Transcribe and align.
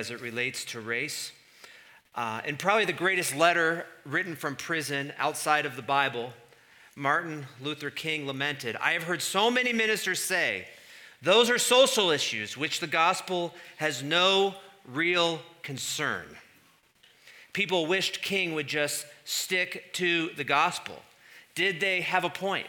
as 0.00 0.12
it 0.12 0.20
relates 0.20 0.64
to 0.64 0.80
race. 0.80 1.32
Uh, 2.14 2.40
and 2.44 2.56
probably 2.56 2.84
the 2.84 2.92
greatest 2.92 3.34
letter 3.34 3.84
written 4.04 4.36
from 4.36 4.54
prison 4.54 5.12
outside 5.18 5.66
of 5.66 5.74
the 5.74 5.82
Bible, 5.82 6.32
Martin 6.94 7.44
Luther 7.60 7.90
King 7.90 8.24
lamented 8.24 8.76
I 8.76 8.92
have 8.92 9.02
heard 9.02 9.20
so 9.20 9.50
many 9.50 9.72
ministers 9.72 10.22
say, 10.22 10.68
those 11.20 11.50
are 11.50 11.58
social 11.58 12.10
issues 12.10 12.56
which 12.56 12.78
the 12.78 12.86
gospel 12.86 13.52
has 13.78 14.00
no 14.00 14.54
real 14.86 15.40
concern. 15.64 16.26
People 17.52 17.86
wished 17.86 18.22
King 18.22 18.54
would 18.54 18.68
just 18.68 19.04
stick 19.24 19.92
to 19.94 20.30
the 20.36 20.44
gospel. 20.44 21.02
Did 21.56 21.80
they 21.80 22.02
have 22.02 22.22
a 22.22 22.30
point? 22.30 22.68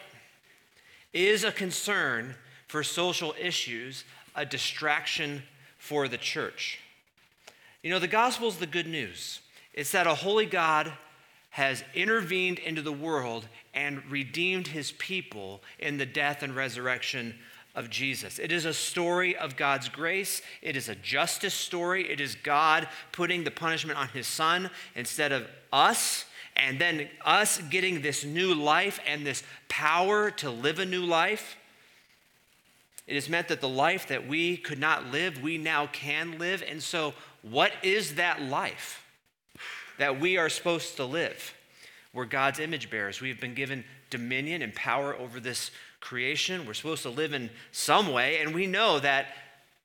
Is 1.13 1.43
a 1.43 1.51
concern 1.51 2.33
for 2.67 2.81
social 2.81 3.35
issues 3.39 4.03
a 4.35 4.47
distraction 4.47 5.43
for 5.77 6.07
the 6.07 6.17
church? 6.17 6.79
You 7.81 7.89
know, 7.91 7.99
the 7.99 8.07
gospel 8.07 8.49
is 8.49 8.57
the 8.57 8.67
good 8.67 8.87
news. 8.87 9.39
It's 9.73 9.91
that 9.93 10.05
a 10.05 10.13
holy 10.13 10.45
God 10.45 10.91
has 11.51 11.83
intervened 11.95 12.59
into 12.59 12.81
the 12.81 12.91
world 12.91 13.47
and 13.73 14.03
redeemed 14.11 14.67
his 14.67 14.91
people 14.93 15.61
in 15.79 15.97
the 15.97 16.05
death 16.05 16.43
and 16.43 16.55
resurrection 16.55 17.35
of 17.75 17.89
Jesus. 17.89 18.37
It 18.37 18.51
is 18.51 18.65
a 18.65 18.73
story 18.73 19.37
of 19.37 19.55
God's 19.55 19.87
grace. 19.87 20.41
It 20.61 20.75
is 20.75 20.89
a 20.89 20.95
justice 20.95 21.53
story. 21.53 22.11
It 22.11 22.19
is 22.19 22.35
God 22.35 22.89
putting 23.13 23.45
the 23.45 23.51
punishment 23.51 23.97
on 23.97 24.09
his 24.09 24.27
son 24.27 24.69
instead 24.95 25.31
of 25.31 25.47
us, 25.71 26.25
and 26.57 26.79
then 26.79 27.07
us 27.23 27.59
getting 27.69 28.01
this 28.01 28.25
new 28.25 28.53
life 28.53 28.99
and 29.07 29.25
this 29.25 29.43
power 29.69 30.31
to 30.31 30.49
live 30.49 30.79
a 30.79 30.85
new 30.85 31.05
life. 31.05 31.55
It 33.07 33.15
has 33.15 33.29
meant 33.29 33.47
that 33.47 33.61
the 33.61 33.69
life 33.69 34.07
that 34.09 34.27
we 34.27 34.57
could 34.57 34.77
not 34.77 35.07
live, 35.07 35.41
we 35.41 35.57
now 35.57 35.87
can 35.87 36.37
live. 36.37 36.63
And 36.67 36.83
so 36.83 37.15
what 37.41 37.71
is 37.83 38.15
that 38.15 38.41
life 38.41 39.03
that 39.97 40.19
we 40.19 40.37
are 40.37 40.49
supposed 40.49 40.97
to 40.97 41.05
live? 41.05 41.53
We're 42.13 42.25
God's 42.25 42.59
image 42.59 42.89
bearers. 42.89 43.21
We've 43.21 43.39
been 43.39 43.53
given 43.53 43.83
dominion 44.09 44.61
and 44.61 44.73
power 44.73 45.15
over 45.15 45.39
this 45.39 45.71
creation. 45.99 46.65
We're 46.65 46.73
supposed 46.73 47.03
to 47.03 47.09
live 47.09 47.33
in 47.33 47.49
some 47.71 48.11
way. 48.11 48.39
And 48.39 48.53
we 48.53 48.65
know 48.65 48.99
that 48.99 49.27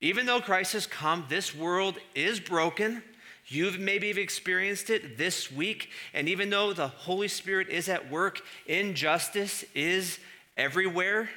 even 0.00 0.26
though 0.26 0.40
Christ 0.40 0.72
has 0.72 0.86
come, 0.86 1.26
this 1.28 1.54
world 1.54 1.98
is 2.14 2.40
broken. 2.40 3.02
You've 3.46 3.78
maybe 3.78 4.08
experienced 4.10 4.90
it 4.90 5.18
this 5.18 5.52
week. 5.52 5.90
And 6.14 6.28
even 6.28 6.50
though 6.50 6.72
the 6.72 6.88
Holy 6.88 7.28
Spirit 7.28 7.68
is 7.68 7.88
at 7.88 8.10
work, 8.10 8.40
injustice 8.66 9.64
is 9.74 10.18
everywhere. 10.56 11.28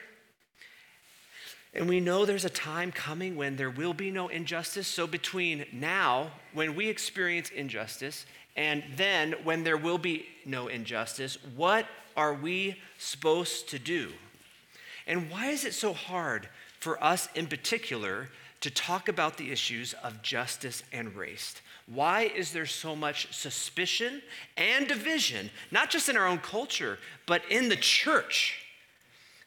And 1.77 1.87
we 1.87 1.99
know 1.99 2.25
there's 2.25 2.43
a 2.43 2.49
time 2.49 2.91
coming 2.91 3.35
when 3.35 3.55
there 3.55 3.69
will 3.69 3.93
be 3.93 4.09
no 4.09 4.29
injustice. 4.29 4.87
So, 4.87 5.05
between 5.05 5.63
now, 5.71 6.31
when 6.53 6.75
we 6.75 6.89
experience 6.89 7.51
injustice, 7.51 8.25
and 8.55 8.83
then 8.95 9.35
when 9.43 9.63
there 9.63 9.77
will 9.77 9.99
be 9.99 10.25
no 10.43 10.69
injustice, 10.69 11.37
what 11.55 11.85
are 12.17 12.33
we 12.33 12.81
supposed 12.97 13.69
to 13.69 13.77
do? 13.77 14.11
And 15.05 15.29
why 15.29 15.49
is 15.49 15.65
it 15.65 15.75
so 15.75 15.93
hard 15.93 16.49
for 16.79 17.01
us 17.01 17.29
in 17.35 17.45
particular 17.45 18.29
to 18.61 18.71
talk 18.71 19.07
about 19.07 19.37
the 19.37 19.51
issues 19.51 19.93
of 20.03 20.23
justice 20.23 20.81
and 20.91 21.15
race? 21.15 21.61
Why 21.85 22.23
is 22.23 22.51
there 22.51 22.65
so 22.65 22.95
much 22.95 23.31
suspicion 23.31 24.23
and 24.57 24.87
division, 24.87 25.51
not 25.69 25.91
just 25.91 26.09
in 26.09 26.17
our 26.17 26.25
own 26.25 26.39
culture, 26.39 26.97
but 27.27 27.43
in 27.51 27.69
the 27.69 27.75
church? 27.75 28.65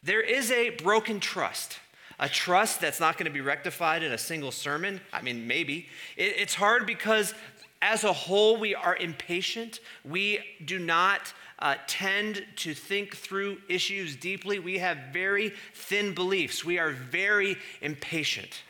There 0.04 0.22
is 0.22 0.52
a 0.52 0.70
broken 0.70 1.18
trust 1.18 1.80
a 2.20 2.28
trust 2.28 2.80
that's 2.80 3.00
not 3.00 3.16
going 3.16 3.24
to 3.24 3.32
be 3.32 3.40
rectified 3.40 4.02
in 4.02 4.12
a 4.12 4.18
single 4.18 4.52
sermon. 4.52 5.00
I 5.12 5.22
mean, 5.22 5.46
maybe. 5.46 5.88
It, 6.16 6.34
it's 6.36 6.54
hard 6.54 6.86
because 6.86 7.34
as 7.82 8.04
a 8.04 8.12
whole, 8.12 8.58
we 8.58 8.74
are 8.74 8.94
impatient. 8.94 9.80
We 10.04 10.40
do 10.64 10.78
not 10.78 11.32
uh, 11.58 11.76
tend 11.86 12.44
to 12.56 12.74
think 12.74 13.16
through 13.16 13.58
issues 13.68 14.16
deeply. 14.16 14.58
We 14.58 14.78
have 14.78 14.98
very 15.12 15.54
thin 15.74 16.14
beliefs. 16.14 16.62
We 16.62 16.78
are 16.78 16.90
very 16.90 17.56
impatient. 17.80 18.62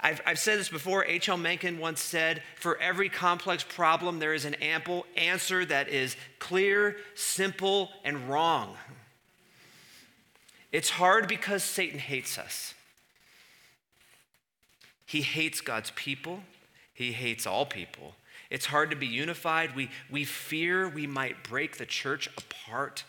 I've, 0.00 0.20
I've 0.26 0.38
said 0.38 0.58
this 0.58 0.68
before. 0.68 1.04
H.L. 1.04 1.36
Mencken 1.36 1.78
once 1.78 2.00
said 2.00 2.42
For 2.56 2.76
every 2.80 3.08
complex 3.08 3.62
problem, 3.62 4.18
there 4.18 4.34
is 4.34 4.44
an 4.44 4.54
ample 4.54 5.06
answer 5.16 5.64
that 5.66 5.88
is 5.88 6.16
clear, 6.40 6.96
simple, 7.14 7.90
and 8.04 8.28
wrong. 8.28 8.74
It's 10.72 10.90
hard 10.90 11.28
because 11.28 11.62
Satan 11.62 11.98
hates 11.98 12.36
us. 12.36 12.74
He 15.10 15.22
hates 15.22 15.60
God's 15.60 15.90
people, 15.96 16.38
he 16.94 17.10
hates 17.10 17.44
all 17.44 17.66
people. 17.66 18.14
It's 18.48 18.66
hard 18.66 18.90
to 18.90 18.96
be 18.96 19.08
unified. 19.08 19.74
We, 19.74 19.90
we 20.08 20.22
fear 20.22 20.88
we 20.88 21.08
might 21.08 21.42
break 21.42 21.78
the 21.78 21.86
church 21.86 22.30
apart 22.38 23.02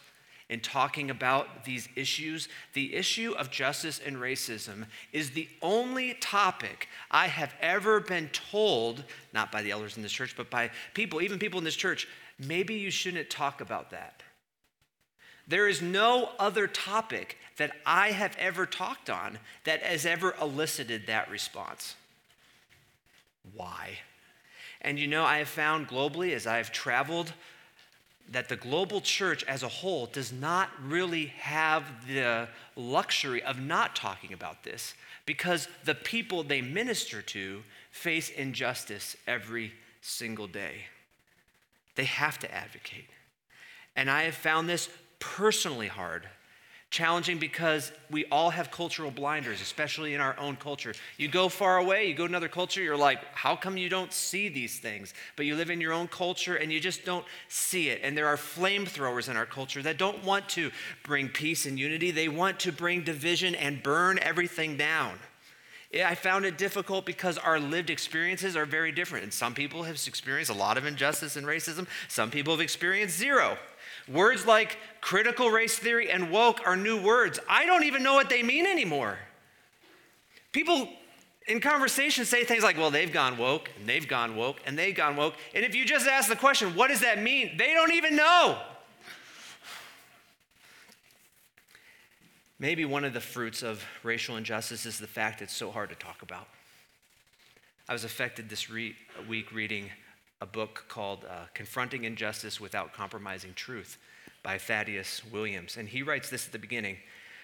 in 0.50 0.62
talking 0.62 1.12
about 1.12 1.64
these 1.64 1.88
issues. 1.96 2.50
The 2.74 2.96
issue 2.96 3.36
of 3.38 3.52
justice 3.52 4.02
and 4.04 4.18
racism 4.18 4.88
is 5.14 5.30
the 5.30 5.48
only 5.62 6.16
topic 6.16 6.88
I 7.12 7.28
have 7.28 7.54
ever 7.62 8.00
been 8.00 8.30
told, 8.30 9.04
not 9.32 9.52
by 9.52 9.62
the 9.62 9.70
elders 9.70 9.96
in 9.96 10.02
this 10.02 10.12
church, 10.12 10.34
but 10.36 10.50
by 10.50 10.72
people, 10.96 11.22
even 11.22 11.38
people 11.38 11.60
in 11.60 11.64
this 11.64 11.76
church, 11.76 12.08
maybe 12.40 12.74
you 12.74 12.90
shouldn't 12.90 13.30
talk 13.30 13.62
about 13.62 13.92
that. 13.92 14.24
There 15.48 15.68
is 15.68 15.84
no 15.84 16.32
other 16.40 16.66
topic 16.66 17.38
that 17.58 17.72
I 17.86 18.12
have 18.12 18.36
ever 18.38 18.66
talked 18.66 19.10
on 19.10 19.40
that 19.64 19.82
has 19.84 20.06
ever 20.06 20.36
elicited 20.42 21.08
that 21.08 21.30
response. 21.30 21.96
Why? 23.56 24.00
And 24.82 25.00
you 25.00 25.08
know, 25.08 25.24
I 25.24 25.38
have 25.40 25.48
found 25.48 25.88
globally 25.88 26.34
as 26.34 26.48
I've 26.48 26.72
traveled 26.72 27.34
that 28.30 28.50
the 28.50 28.56
global 28.56 29.02
church 29.02 29.44
as 29.44 29.62
a 29.62 29.68
whole 29.68 30.06
does 30.06 30.32
not 30.32 30.70
really 30.82 31.28
have 31.38 31.84
the 32.08 32.48
luxury 32.76 33.44
of 33.44 33.60
not 33.60 33.96
talking 33.96 34.34
about 34.34 34.64
this 34.64 34.94
because 35.26 35.68
the 35.84 35.96
people 35.96 36.44
they 36.44 36.62
minister 36.62 37.22
to 37.22 37.62
face 37.92 38.30
injustice 38.30 39.16
every 39.28 39.74
single 40.02 40.48
day. 40.48 40.86
They 41.96 42.06
have 42.06 42.40
to 42.40 42.54
advocate. 42.54 43.10
And 43.96 44.10
I 44.10 44.24
have 44.24 44.36
found 44.36 44.70
this 44.70 44.90
personally 45.20 45.88
hard. 45.88 46.28
Challenging 46.92 47.38
because 47.38 47.94
we 48.10 48.26
all 48.26 48.50
have 48.50 48.70
cultural 48.70 49.12
blinders, 49.12 49.62
especially 49.62 50.14
in 50.14 50.20
our 50.20 50.38
own 50.38 50.58
culture. 50.58 50.94
You 51.18 51.30
go 51.30 51.48
far 51.48 51.78
away, 51.78 52.06
you 52.06 52.14
go 52.14 52.28
to 52.28 52.32
another 52.32 52.50
culture, 52.50 52.82
you're 52.84 52.98
like, 52.98 53.24
how 53.34 53.56
come 53.56 53.78
you 53.78 53.88
don't 53.88 54.12
see 54.12 54.50
these 54.50 54.78
things? 54.78 55.14
But 55.38 55.46
you 55.46 55.56
live 55.56 55.70
in 55.70 55.80
your 55.80 55.94
own 55.94 56.10
culture 56.10 56.58
and 56.58 56.70
you 56.70 56.82
just 56.82 57.06
don't 57.06 57.26
see 57.48 57.88
it. 57.88 58.02
And 58.04 58.18
there 58.18 58.28
are 58.28 58.36
flamethrowers 58.36 59.30
in 59.30 59.38
our 59.38 59.46
culture 59.46 59.82
that 59.84 59.98
don't 59.98 60.22
want 60.26 60.50
to 60.50 60.70
bring 61.04 61.30
peace 61.30 61.66
and 61.66 61.80
unity, 61.80 62.12
they 62.12 62.28
want 62.28 62.60
to 62.60 62.74
bring 62.74 63.06
division 63.06 63.56
and 63.56 63.82
burn 63.82 64.20
everything 64.22 64.76
down. 64.76 65.18
I 65.94 66.16
found 66.16 66.46
it 66.46 66.58
difficult 66.58 67.06
because 67.06 67.38
our 67.38 67.58
lived 67.58 67.90
experiences 67.90 68.58
are 68.58 68.66
very 68.66 68.92
different. 68.92 69.24
And 69.24 69.34
some 69.34 69.54
people 69.54 69.84
have 69.84 69.96
experienced 70.08 70.52
a 70.52 70.54
lot 70.54 70.78
of 70.78 70.86
injustice 70.86 71.38
and 71.38 71.48
racism, 71.48 71.88
some 72.10 72.30
people 72.30 72.54
have 72.54 72.62
experienced 72.62 73.18
zero. 73.18 73.58
Words 74.12 74.46
like 74.46 74.78
critical 75.00 75.50
race 75.50 75.78
theory 75.78 76.12
and 76.12 76.32
woke 76.32 76.62
are 76.66 76.76
new 76.76 77.02
words. 77.02 77.40
I 77.48 77.66
don't 77.66 77.84
even 77.84 78.04
know 78.04 78.14
what 78.14 78.30
they 78.30 78.44
mean 78.44 78.66
anymore. 78.66 79.18
People 80.52 80.90
in 81.48 81.60
conversation 81.60 82.26
say 82.26 82.44
things 82.44 82.64
like, 82.64 82.78
well, 82.78 82.92
they've 82.92 83.12
gone 83.12 83.38
woke, 83.38 83.70
and 83.80 83.88
they've 83.88 84.08
gone 84.08 84.36
woke, 84.36 84.58
and 84.66 84.78
they've 84.78 84.96
gone 84.96 85.16
woke. 85.16 85.36
And 85.56 85.66
if 85.66 85.76
you 85.76 85.86
just 85.86 86.08
ask 86.08 86.30
the 86.30 86.36
question, 86.36 86.76
what 86.76 86.90
does 86.90 87.02
that 87.02 87.22
mean? 87.22 87.58
They 87.58 87.74
don't 87.74 87.94
even 87.94 88.16
know. 88.16 88.60
Maybe 92.60 92.86
one 92.86 93.04
of 93.04 93.14
the 93.14 93.22
fruits 93.22 93.64
of 93.64 93.84
racial 94.04 94.38
injustice 94.38 94.86
is 94.86 95.00
the 95.00 95.08
fact 95.08 95.42
it's 95.42 95.56
so 95.56 95.72
hard 95.72 95.90
to 95.90 95.96
talk 95.96 96.22
about. 96.22 96.48
I 97.90 97.94
was 97.94 98.04
affected 98.04 98.50
this 98.50 98.70
re- 98.70 98.96
week 99.28 99.52
reading 99.52 99.90
a 100.42 100.46
book 100.46 100.86
called 100.88 101.26
uh, 101.26 101.46
Confronting 101.54 102.04
Injustice 102.04 102.60
Without 102.60 102.94
Compromising 102.94 103.54
Truth 103.56 103.98
by 104.44 104.58
Thaddeus 104.58 105.22
Williams. 105.32 105.78
And 105.78 105.88
he 105.88 106.04
writes 106.04 106.30
this 106.30 106.46
at 106.46 106.52
the 106.52 106.60
beginning 106.60 106.98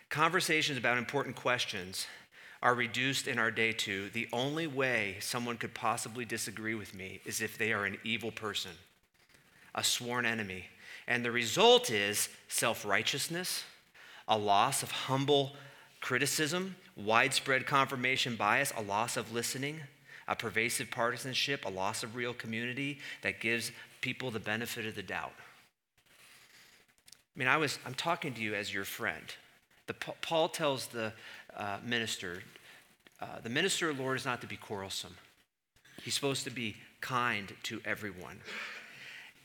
Conversations 0.09 0.77
about 0.77 0.97
important 0.97 1.35
questions 1.35 2.07
are 2.61 2.73
reduced 2.73 3.27
in 3.27 3.37
our 3.37 3.51
day 3.51 3.71
to 3.71 4.09
the 4.09 4.27
only 4.31 4.65
way 4.65 5.17
someone 5.19 5.57
could 5.57 5.73
possibly 5.73 6.25
disagree 6.25 6.75
with 6.75 6.95
me 6.95 7.19
is 7.25 7.41
if 7.41 7.57
they 7.57 7.73
are 7.73 7.85
an 7.85 7.97
evil 8.03 8.31
person, 8.31 8.71
a 9.75 9.83
sworn 9.83 10.25
enemy. 10.25 10.65
And 11.07 11.23
the 11.23 11.31
result 11.31 11.91
is 11.91 12.29
self 12.47 12.85
righteousness, 12.85 13.63
a 14.27 14.37
loss 14.37 14.81
of 14.81 14.91
humble 14.91 15.53
criticism, 16.01 16.75
widespread 16.95 17.65
confirmation 17.65 18.35
bias, 18.35 18.73
a 18.77 18.81
loss 18.81 19.17
of 19.17 19.33
listening 19.33 19.81
a 20.27 20.35
pervasive 20.35 20.91
partisanship, 20.91 21.65
a 21.65 21.69
loss 21.69 22.03
of 22.03 22.15
real 22.15 22.33
community 22.33 22.99
that 23.21 23.39
gives 23.39 23.71
people 24.01 24.29
the 24.29 24.39
benefit 24.39 24.85
of 24.85 24.95
the 24.95 25.03
doubt. 25.03 25.31
I 27.37 27.39
mean, 27.39 27.47
I 27.47 27.57
was, 27.57 27.77
I'm 27.85 27.93
talking 27.93 28.33
to 28.33 28.41
you 28.41 28.55
as 28.55 28.73
your 28.73 28.83
friend. 28.83 29.23
The, 29.85 29.93
Paul 29.93 30.49
tells 30.49 30.87
the 30.87 31.13
uh, 31.55 31.77
minister, 31.85 32.41
uh, 33.21 33.41
the 33.43 33.49
minister 33.49 33.91
of 33.91 33.97
the 33.97 34.03
Lord 34.03 34.17
is 34.17 34.25
not 34.25 34.41
to 34.41 34.47
be 34.47 34.57
quarrelsome. 34.57 35.15
He's 36.01 36.15
supposed 36.15 36.45
to 36.45 36.49
be 36.49 36.77
kind 36.99 37.53
to 37.63 37.79
everyone. 37.85 38.39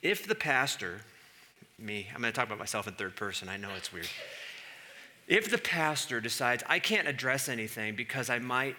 If 0.01 0.27
the 0.27 0.35
pastor, 0.35 1.03
me, 1.79 2.09
I'm 2.15 2.23
going 2.23 2.33
to 2.33 2.37
talk 2.37 2.47
about 2.47 2.59
myself 2.59 2.89
in 2.89 2.95
third 2.95 3.15
person, 3.15 3.51
I 3.51 3.59
know 3.59 3.69
it's 3.77 3.93
weird. 3.93 4.09
If 5.29 5.51
the 5.51 5.59
pastor 5.59 6.19
decides, 6.19 6.63
I 6.71 6.79
can't 6.79 7.07
address 7.07 7.51
anything 7.51 7.95
because 7.95 8.31
I 8.31 8.39
might 8.39 8.75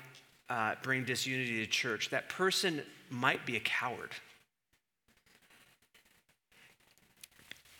uh, 0.49 0.73
bring 0.81 1.03
disunity 1.03 1.63
to 1.63 1.69
church, 1.69 2.09
that 2.09 2.29
person 2.29 2.81
might 3.11 3.45
be 3.45 3.57
a 3.57 3.61
coward. 3.61 4.09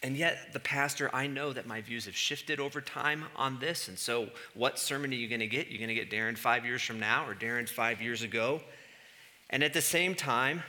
And 0.03 0.17
yet, 0.17 0.51
the 0.51 0.59
pastor, 0.59 1.09
I 1.13 1.27
know 1.27 1.53
that 1.53 1.65
my 1.65 1.79
views 1.79 2.05
have 2.05 2.15
shifted 2.15 2.59
over 2.59 2.81
time 2.81 3.23
on 3.37 3.57
this. 3.59 3.87
And 3.87 3.97
so, 3.97 4.27
what 4.53 4.77
sermon 4.77 5.11
are 5.11 5.15
you 5.15 5.29
going 5.29 5.39
to 5.39 5.47
get? 5.47 5.69
You're 5.69 5.77
going 5.77 5.87
to 5.87 5.95
get 5.95 6.11
Darren 6.11 6.37
five 6.37 6.65
years 6.65 6.81
from 6.81 6.99
now 6.99 7.25
or 7.25 7.33
Darren 7.33 7.69
five 7.69 8.01
years 8.01 8.21
ago. 8.21 8.61
And 9.49 9.63
at 9.63 9.73
the 9.73 9.81
same 9.81 10.13
time, 10.13 10.61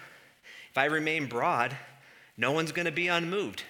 if 0.71 0.79
I 0.79 0.85
remain 0.85 1.27
broad, 1.27 1.77
no 2.37 2.53
one's 2.53 2.71
going 2.71 2.87
to 2.87 2.93
be 2.93 3.09
unmoved. 3.09 3.65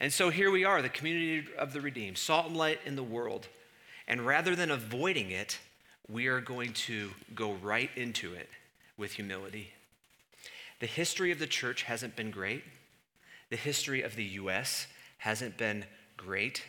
And 0.00 0.10
so 0.10 0.30
here 0.30 0.50
we 0.50 0.64
are, 0.64 0.80
the 0.80 0.88
community 0.88 1.46
of 1.58 1.74
the 1.74 1.82
redeemed, 1.82 2.16
salt 2.16 2.46
and 2.46 2.56
light 2.56 2.80
in 2.86 2.96
the 2.96 3.02
world. 3.02 3.48
And 4.08 4.24
rather 4.24 4.56
than 4.56 4.70
avoiding 4.70 5.30
it, 5.30 5.58
we 6.08 6.28
are 6.28 6.40
going 6.40 6.72
to 6.72 7.10
go 7.34 7.52
right 7.54 7.90
into 7.94 8.32
it 8.32 8.48
with 8.96 9.12
humility. 9.12 9.72
The 10.80 10.86
history 10.86 11.30
of 11.30 11.38
the 11.38 11.46
church 11.46 11.82
hasn't 11.82 12.16
been 12.16 12.30
great. 12.30 12.64
The 13.50 13.56
history 13.56 14.02
of 14.02 14.16
the 14.16 14.24
US 14.24 14.86
hasn't 15.18 15.56
been 15.56 15.84
great. 16.16 16.62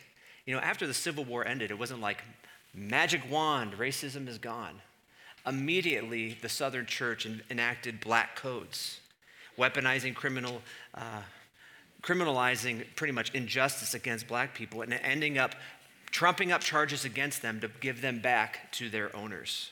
You 0.44 0.54
know, 0.54 0.60
after 0.60 0.86
the 0.86 0.94
Civil 0.94 1.24
War 1.24 1.46
ended, 1.46 1.70
it 1.70 1.78
wasn't 1.78 2.00
like 2.00 2.22
magic 2.74 3.22
wand, 3.30 3.74
racism 3.74 4.28
is 4.28 4.38
gone. 4.38 4.80
Immediately, 5.46 6.38
the 6.42 6.48
Southern 6.48 6.86
Church 6.86 7.26
enacted 7.50 8.00
black 8.00 8.36
codes, 8.36 9.00
weaponizing 9.58 10.14
criminal, 10.14 10.62
uh, 10.94 11.22
criminalizing 12.02 12.84
pretty 12.96 13.12
much 13.12 13.32
injustice 13.32 13.94
against 13.94 14.26
black 14.26 14.54
people, 14.54 14.82
and 14.82 14.92
ending 14.92 15.38
up 15.38 15.54
trumping 16.10 16.52
up 16.52 16.60
charges 16.60 17.04
against 17.04 17.42
them 17.42 17.60
to 17.60 17.68
give 17.80 18.00
them 18.00 18.20
back 18.20 18.72
to 18.72 18.88
their 18.88 19.14
owners, 19.14 19.70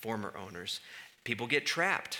former 0.00 0.34
owners. 0.36 0.80
People 1.24 1.46
get 1.46 1.66
trapped 1.66 2.18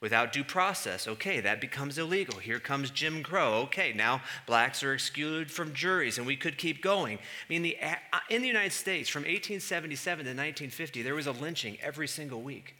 without 0.00 0.32
due 0.32 0.44
process. 0.44 1.08
Okay, 1.08 1.40
that 1.40 1.60
becomes 1.60 1.98
illegal. 1.98 2.38
Here 2.38 2.60
comes 2.60 2.90
Jim 2.90 3.22
Crow. 3.22 3.54
Okay, 3.64 3.92
now 3.92 4.22
blacks 4.46 4.82
are 4.82 4.94
excluded 4.94 5.50
from 5.50 5.74
juries, 5.74 6.18
and 6.18 6.26
we 6.26 6.36
could 6.36 6.58
keep 6.58 6.82
going. 6.82 7.18
I 7.18 7.20
mean, 7.48 7.62
the, 7.62 7.76
uh, 7.82 7.96
in 8.30 8.42
the 8.42 8.48
United 8.48 8.72
States, 8.72 9.08
from 9.08 9.22
1877 9.22 10.24
to 10.24 10.30
1950, 10.30 11.02
there 11.02 11.14
was 11.14 11.26
a 11.26 11.32
lynching 11.32 11.78
every 11.82 12.08
single 12.08 12.40
week 12.40 12.74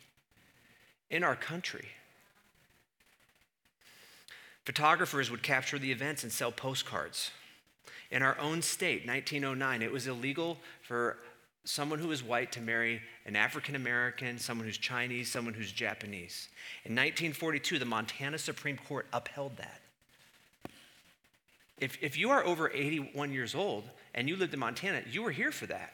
in 1.11 1.25
our 1.25 1.37
country. 1.37 1.88
Photographers 4.64 5.31
would 5.31 5.43
capture 5.43 5.79
the 5.79 5.91
events 5.91 6.23
and 6.23 6.31
sell 6.31 6.53
postcards. 6.53 7.31
In 8.11 8.23
our 8.23 8.38
own 8.38 8.62
state, 8.62 9.06
1909, 9.06 9.82
it 9.82 9.91
was 9.91 10.06
illegal 10.06 10.59
for 10.82 11.19
someone 11.69 11.99
who 11.99 12.11
is 12.11 12.23
white 12.23 12.50
to 12.50 12.62
marry 12.62 13.03
an 13.26 13.37
African 13.37 13.76
American, 13.76 14.38
someone 14.38 14.67
who's 14.67 14.79
Chinese, 14.79 15.31
someone 15.31 15.53
who's 15.53 15.70
Japanese. 15.70 16.49
In 16.87 16.93
1942, 16.93 17.79
the 17.79 17.85
Montana 17.85 18.38
Supreme 18.38 18.79
Court 18.79 19.06
upheld 19.12 19.59
that. 19.59 19.81
If, 21.76 21.99
if 22.00 22.17
you 22.17 22.31
are 22.31 22.43
over 22.44 22.73
81 22.73 23.32
years 23.32 23.55
old 23.55 23.85
and 24.15 24.29
you 24.29 24.37
lived 24.37 24.55
in 24.55 24.61
Montana, 24.61 25.03
you 25.11 25.23
were 25.23 25.31
here 25.31 25.53
for 25.53 25.67
that. 25.67 25.93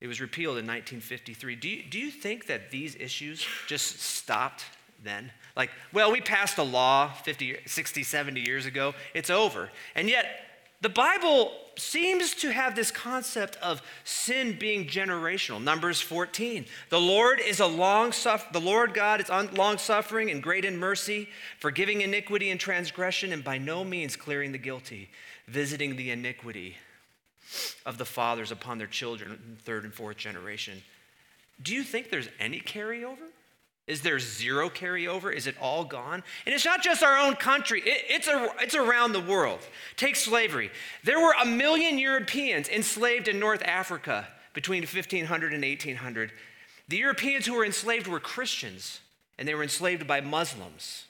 It 0.00 0.06
was 0.06 0.20
repealed 0.20 0.58
in 0.58 0.66
1953. 0.66 1.56
Do 1.56 1.68
you, 1.68 1.82
do 1.82 1.98
you 1.98 2.12
think 2.12 2.46
that 2.46 2.70
these 2.70 2.94
issues 2.94 3.44
just 3.66 3.98
stopped 4.00 4.64
then? 5.02 5.32
Like, 5.56 5.70
well, 5.92 6.12
we 6.12 6.20
passed 6.20 6.58
a 6.58 6.62
law 6.62 7.12
50, 7.12 7.56
60, 7.66 8.02
70 8.04 8.40
years 8.40 8.66
ago, 8.66 8.94
it's 9.14 9.30
over. 9.30 9.70
And 9.96 10.08
yet, 10.08 10.45
the 10.86 10.90
Bible 10.90 11.50
seems 11.76 12.32
to 12.32 12.52
have 12.52 12.76
this 12.76 12.92
concept 12.92 13.56
of 13.56 13.82
sin 14.04 14.56
being 14.56 14.86
generational. 14.86 15.60
Numbers 15.60 16.00
14. 16.00 16.64
The 16.90 17.00
Lord 17.00 17.40
is 17.40 17.58
a 17.58 17.66
long 17.66 18.12
suffer- 18.12 18.52
the 18.52 18.60
Lord 18.60 18.94
God 18.94 19.20
is 19.20 19.28
long 19.28 19.78
suffering 19.78 20.30
and 20.30 20.40
great 20.40 20.64
in 20.64 20.76
mercy, 20.76 21.28
forgiving 21.58 22.02
iniquity 22.02 22.50
and 22.50 22.60
transgression, 22.60 23.32
and 23.32 23.42
by 23.42 23.58
no 23.58 23.82
means 23.82 24.14
clearing 24.14 24.52
the 24.52 24.58
guilty, 24.58 25.10
visiting 25.48 25.96
the 25.96 26.12
iniquity 26.12 26.76
of 27.84 27.98
the 27.98 28.04
fathers 28.04 28.52
upon 28.52 28.78
their 28.78 28.86
children, 28.86 29.58
third 29.64 29.82
and 29.82 29.92
fourth 29.92 30.18
generation. 30.18 30.84
Do 31.60 31.74
you 31.74 31.82
think 31.82 32.10
there's 32.10 32.28
any 32.38 32.60
carryover? 32.60 33.32
Is 33.86 34.00
there 34.00 34.18
zero 34.18 34.68
carryover? 34.68 35.32
Is 35.32 35.46
it 35.46 35.54
all 35.60 35.84
gone? 35.84 36.24
And 36.44 36.54
it's 36.54 36.64
not 36.64 36.82
just 36.82 37.04
our 37.04 37.16
own 37.16 37.36
country, 37.36 37.80
it, 37.82 38.04
it's, 38.08 38.26
a, 38.26 38.50
it's 38.60 38.74
around 38.74 39.12
the 39.12 39.20
world. 39.20 39.60
Take 39.96 40.16
slavery. 40.16 40.70
There 41.04 41.20
were 41.20 41.34
a 41.40 41.46
million 41.46 41.98
Europeans 41.98 42.68
enslaved 42.68 43.28
in 43.28 43.38
North 43.38 43.62
Africa 43.64 44.26
between 44.54 44.82
1500 44.82 45.52
and 45.52 45.62
1800. 45.62 46.32
The 46.88 46.96
Europeans 46.96 47.46
who 47.46 47.54
were 47.54 47.64
enslaved 47.64 48.08
were 48.08 48.20
Christians, 48.20 49.00
and 49.38 49.46
they 49.46 49.54
were 49.54 49.62
enslaved 49.62 50.06
by 50.06 50.20
Muslims. 50.20 51.04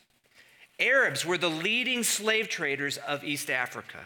Arabs 0.78 1.24
were 1.24 1.38
the 1.38 1.48
leading 1.48 2.02
slave 2.02 2.48
traders 2.48 2.98
of 2.98 3.24
East 3.24 3.48
Africa. 3.48 4.00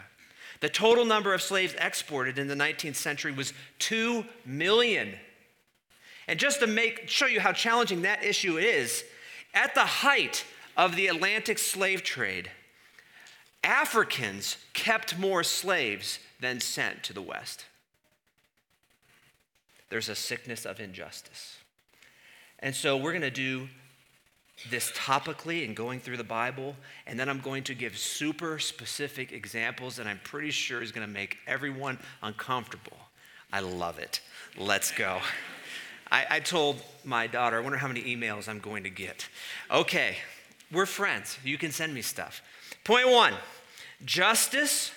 The 0.61 0.69
total 0.69 1.05
number 1.05 1.33
of 1.33 1.41
slaves 1.41 1.75
exported 1.77 2.37
in 2.37 2.47
the 2.47 2.55
19th 2.55 2.95
century 2.95 3.31
was 3.31 3.51
2 3.79 4.23
million. 4.45 5.15
And 6.27 6.39
just 6.39 6.59
to 6.59 6.67
make 6.67 7.09
show 7.09 7.25
you 7.25 7.39
how 7.39 7.51
challenging 7.51 8.03
that 8.03 8.23
issue 8.23 8.57
is, 8.57 9.03
at 9.53 9.75
the 9.75 9.85
height 9.85 10.45
of 10.77 10.95
the 10.95 11.07
Atlantic 11.07 11.59
slave 11.59 12.03
trade, 12.03 12.49
Africans 13.63 14.57
kept 14.73 15.19
more 15.19 15.43
slaves 15.43 16.19
than 16.39 16.59
sent 16.59 17.03
to 17.03 17.13
the 17.13 17.21
West. 17.21 17.65
There's 19.89 20.09
a 20.09 20.15
sickness 20.15 20.65
of 20.65 20.79
injustice. 20.79 21.57
And 22.59 22.73
so 22.73 22.95
we're 22.95 23.11
going 23.11 23.21
to 23.21 23.29
do 23.29 23.67
this 24.69 24.91
topically 24.91 25.65
and 25.65 25.75
going 25.75 25.99
through 25.99 26.17
the 26.17 26.23
Bible, 26.23 26.75
and 27.07 27.19
then 27.19 27.27
I'm 27.27 27.39
going 27.39 27.63
to 27.63 27.73
give 27.73 27.97
super 27.97 28.59
specific 28.59 29.31
examples 29.31 29.95
that 29.95 30.07
I'm 30.07 30.19
pretty 30.23 30.51
sure 30.51 30.81
is 30.81 30.91
going 30.91 31.05
to 31.05 31.11
make 31.11 31.37
everyone 31.47 31.97
uncomfortable. 32.21 32.97
I 33.51 33.59
love 33.61 33.99
it. 33.99 34.21
Let's 34.57 34.91
go. 34.91 35.19
I, 36.11 36.25
I 36.29 36.39
told 36.39 36.81
my 37.03 37.25
daughter, 37.27 37.57
I 37.57 37.61
wonder 37.61 37.77
how 37.77 37.87
many 37.87 38.03
emails 38.03 38.49
I'm 38.49 38.59
going 38.59 38.83
to 38.83 38.89
get. 38.89 39.27
Okay, 39.71 40.17
we're 40.71 40.85
friends. 40.85 41.37
You 41.43 41.57
can 41.57 41.71
send 41.71 41.93
me 41.93 42.01
stuff. 42.01 42.41
Point 42.83 43.09
one 43.09 43.33
justice 44.03 44.91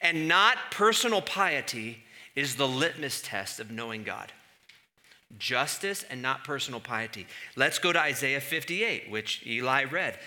and 0.00 0.28
not 0.28 0.56
personal 0.70 1.22
piety 1.22 2.02
is 2.34 2.56
the 2.56 2.68
litmus 2.68 3.22
test 3.22 3.60
of 3.60 3.70
knowing 3.70 4.02
God. 4.02 4.32
Justice 5.38 6.04
and 6.04 6.22
not 6.22 6.44
personal 6.44 6.80
piety. 6.80 7.26
Let's 7.56 7.78
go 7.78 7.92
to 7.92 8.00
Isaiah 8.00 8.40
58, 8.40 9.10
which 9.10 9.42
Eli 9.46 9.84
read. 9.84 10.18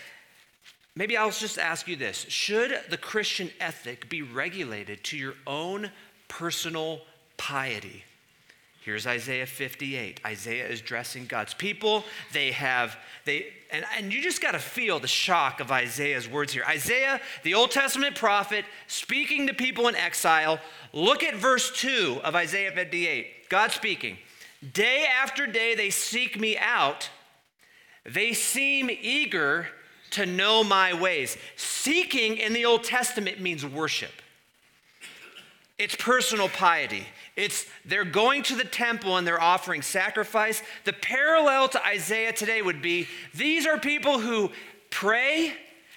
Maybe 0.95 1.15
I'll 1.15 1.31
just 1.31 1.57
ask 1.57 1.87
you 1.87 1.95
this 1.95 2.25
Should 2.29 2.79
the 2.89 2.97
Christian 2.97 3.49
ethic 3.59 4.09
be 4.09 4.21
regulated 4.21 5.03
to 5.05 5.17
your 5.17 5.35
own 5.47 5.91
personal 6.27 7.01
piety? 7.37 8.03
Here's 8.81 9.05
Isaiah 9.05 9.45
58. 9.45 10.21
Isaiah 10.25 10.67
is 10.67 10.79
dressing 10.81 11.25
God's 11.25 11.53
people. 11.53 12.05
They 12.31 12.51
have, 12.51 12.97
they, 13.25 13.47
and, 13.71 13.85
and 13.97 14.13
you 14.13 14.21
just 14.21 14.41
got 14.41 14.51
to 14.51 14.59
feel 14.59 14.99
the 14.99 15.07
shock 15.07 15.59
of 15.59 15.71
Isaiah's 15.71 16.29
words 16.29 16.53
here. 16.53 16.63
Isaiah, 16.67 17.19
the 17.43 17.55
Old 17.55 17.71
Testament 17.71 18.15
prophet, 18.15 18.63
speaking 18.87 19.47
to 19.47 19.53
people 19.53 19.89
in 19.89 19.95
exile. 19.95 20.59
Look 20.93 21.23
at 21.23 21.35
verse 21.35 21.71
2 21.77 22.21
of 22.23 22.35
Isaiah 22.35 22.71
58. 22.71 23.49
God 23.49 23.71
speaking. 23.71 24.17
Day 24.73 25.05
after 25.21 25.45
day 25.45 25.75
they 25.75 25.89
seek 25.89 26.39
me 26.39 26.57
out. 26.57 27.09
They 28.05 28.33
seem 28.33 28.89
eager 28.89 29.67
to 30.11 30.25
know 30.25 30.63
my 30.63 30.93
ways. 30.93 31.37
Seeking 31.57 32.37
in 32.37 32.53
the 32.53 32.65
Old 32.65 32.83
Testament 32.85 33.41
means 33.41 33.65
worship. 33.65 34.11
It's 35.77 35.95
personal 35.95 36.49
piety. 36.49 37.05
It's 37.39 37.65
they're 37.85 38.03
going 38.03 38.43
to 38.43 38.55
the 38.55 38.65
temple 38.65 39.15
and 39.15 39.25
they're 39.25 39.41
offering 39.41 39.81
sacrifice. 39.81 40.61
The 40.83 40.91
parallel 40.91 41.69
to 41.69 41.85
Isaiah 41.87 42.33
today 42.33 42.61
would 42.61 42.81
be 42.81 43.07
these 43.33 43.65
are 43.65 43.79
people 43.79 44.19
who 44.19 44.51
pray, 44.89 45.53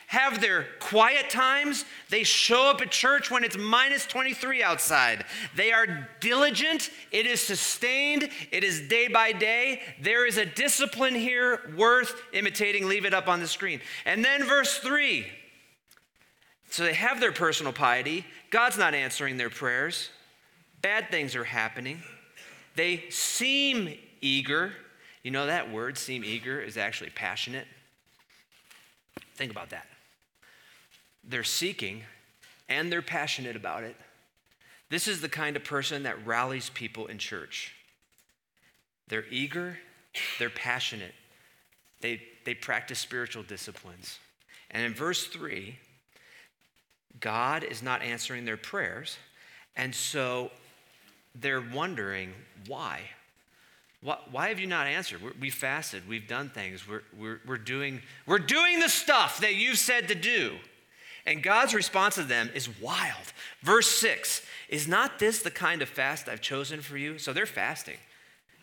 have 0.07 0.41
their 0.41 0.67
quiet 0.79 1.31
times. 1.31 1.85
They 2.11 2.23
show 2.23 2.71
up 2.71 2.81
at 2.81 2.93
church 2.93 3.29
when 3.29 3.43
it's 3.43 3.59
minus 3.59 4.07
23 4.07 4.63
outside. 4.63 5.25
They 5.57 5.73
are 5.73 6.09
diligent. 6.21 6.91
It 7.11 7.27
is 7.27 7.41
sustained. 7.41 8.29
It 8.53 8.63
is 8.63 8.87
day 8.89 9.09
by 9.09 9.33
day. 9.33 9.81
There 10.01 10.25
is 10.25 10.37
a 10.37 10.47
discipline 10.47 11.17
here 11.17 11.73
worth 11.77 12.23
imitating. 12.33 12.87
Leave 12.87 13.05
it 13.05 13.15
up 13.15 13.27
on 13.27 13.41
the 13.41 13.49
screen. 13.49 13.81
And 14.05 14.25
then 14.25 14.45
verse 14.45 14.79
3. 14.79 15.27
So 16.71 16.85
they 16.85 16.95
have 16.95 17.19
their 17.19 17.33
personal 17.33 17.73
piety. 17.73 18.27
God's 18.51 18.79
not 18.79 18.95
answering 18.95 19.39
their 19.39 19.51
prayers. 19.51 20.11
Bad 20.83 21.11
things 21.11 21.37
are 21.37 21.45
happening. 21.45 22.03
They 22.75 23.05
seem 23.11 23.97
eager. 24.21 24.73
You 25.23 25.31
know 25.31 25.47
that 25.47 25.71
word, 25.71 25.97
seem 25.97 26.25
eager, 26.25 26.61
is 26.61 26.77
actually 26.77 27.11
passionate? 27.11 27.67
Think 29.37 29.53
about 29.53 29.71
that. 29.71 29.87
They're 31.25 31.45
seeking 31.45 32.03
and 32.69 32.91
they're 32.91 33.03
passionate 33.03 33.55
about 33.55 33.85
it. 33.85 33.97
This 34.91 35.07
is 35.09 35.21
the 35.21 35.29
kind 35.29 35.57
of 35.57 35.65
person 35.65 36.03
that 36.03 36.27
rallies 36.27 36.71
people 36.71 37.07
in 37.07 37.19
church. 37.19 37.75
They're 39.09 39.25
eager, 39.31 39.79
they're 40.39 40.51
passionate, 40.51 41.15
they, 42.01 42.23
they 42.45 42.55
practice 42.55 42.99
spiritual 42.99 43.43
disciplines. 43.43 44.19
And 44.71 44.85
in 44.85 44.95
verse 44.95 45.27
3, 45.27 45.79
God 47.21 47.65
is 47.65 47.83
not 47.83 48.03
answering 48.03 48.45
their 48.45 48.57
prayers, 48.57 49.19
and 49.77 49.95
so 49.95 50.51
they're 51.35 51.61
wondering 51.61 52.33
why. 52.67 53.01
Why 54.03 54.49
have 54.49 54.59
you 54.59 54.67
not 54.67 54.89
answered? 54.89 55.21
We 55.41 55.51
fasted, 55.51 56.09
we've 56.09 56.27
done 56.27 56.49
things, 56.49 56.89
we're, 56.89 57.03
we're, 57.17 57.41
we're, 57.47 57.57
doing, 57.57 58.01
we're 58.27 58.41
doing 58.41 58.81
the 58.81 58.89
stuff 58.89 59.41
that 59.41 59.55
you've 59.55 59.79
said 59.79 60.09
to 60.09 60.17
do. 60.17 60.57
And 61.25 61.41
God's 61.41 61.73
response 61.73 62.17
to 62.17 62.25
them 62.25 62.51
is 62.53 62.69
wild. 62.81 63.33
Verse 63.63 63.89
6 63.89 64.43
Is 64.69 64.89
not 64.89 65.21
this 65.21 65.41
the 65.43 65.53
kind 65.53 65.83
of 65.83 65.89
fast 65.89 66.29
I've 66.29 66.41
chosen 66.41 66.81
for 66.81 66.97
you? 66.97 67.17
So 67.19 67.33
they're 67.33 67.47
fasting. 67.47 67.99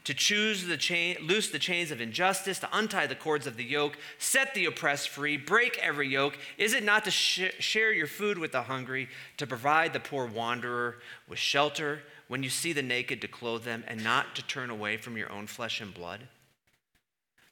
To 0.05 0.13
choose 0.13 0.65
the 0.65 0.77
chain, 0.77 1.17
loose 1.21 1.51
the 1.51 1.59
chains 1.59 1.91
of 1.91 2.01
injustice, 2.01 2.59
to 2.59 2.69
untie 2.73 3.05
the 3.05 3.15
cords 3.15 3.45
of 3.45 3.57
the 3.57 3.63
yoke, 3.63 3.97
set 4.17 4.53
the 4.53 4.65
oppressed 4.65 5.09
free, 5.09 5.37
break 5.37 5.77
every 5.77 6.07
yoke. 6.07 6.37
Is 6.57 6.73
it 6.73 6.83
not 6.83 7.05
to 7.05 7.11
sh- 7.11 7.51
share 7.59 7.93
your 7.93 8.07
food 8.07 8.37
with 8.37 8.51
the 8.51 8.63
hungry, 8.63 9.07
to 9.37 9.45
provide 9.45 9.93
the 9.93 9.99
poor 9.99 10.25
wanderer 10.25 10.97
with 11.27 11.37
shelter, 11.37 12.01
when 12.29 12.43
you 12.43 12.49
see 12.49 12.71
the 12.71 12.81
naked, 12.81 13.19
to 13.21 13.27
clothe 13.27 13.65
them, 13.65 13.83
and 13.87 14.03
not 14.03 14.35
to 14.35 14.43
turn 14.43 14.69
away 14.69 14.95
from 14.95 15.17
your 15.17 15.31
own 15.31 15.47
flesh 15.47 15.81
and 15.81 15.93
blood? 15.93 16.21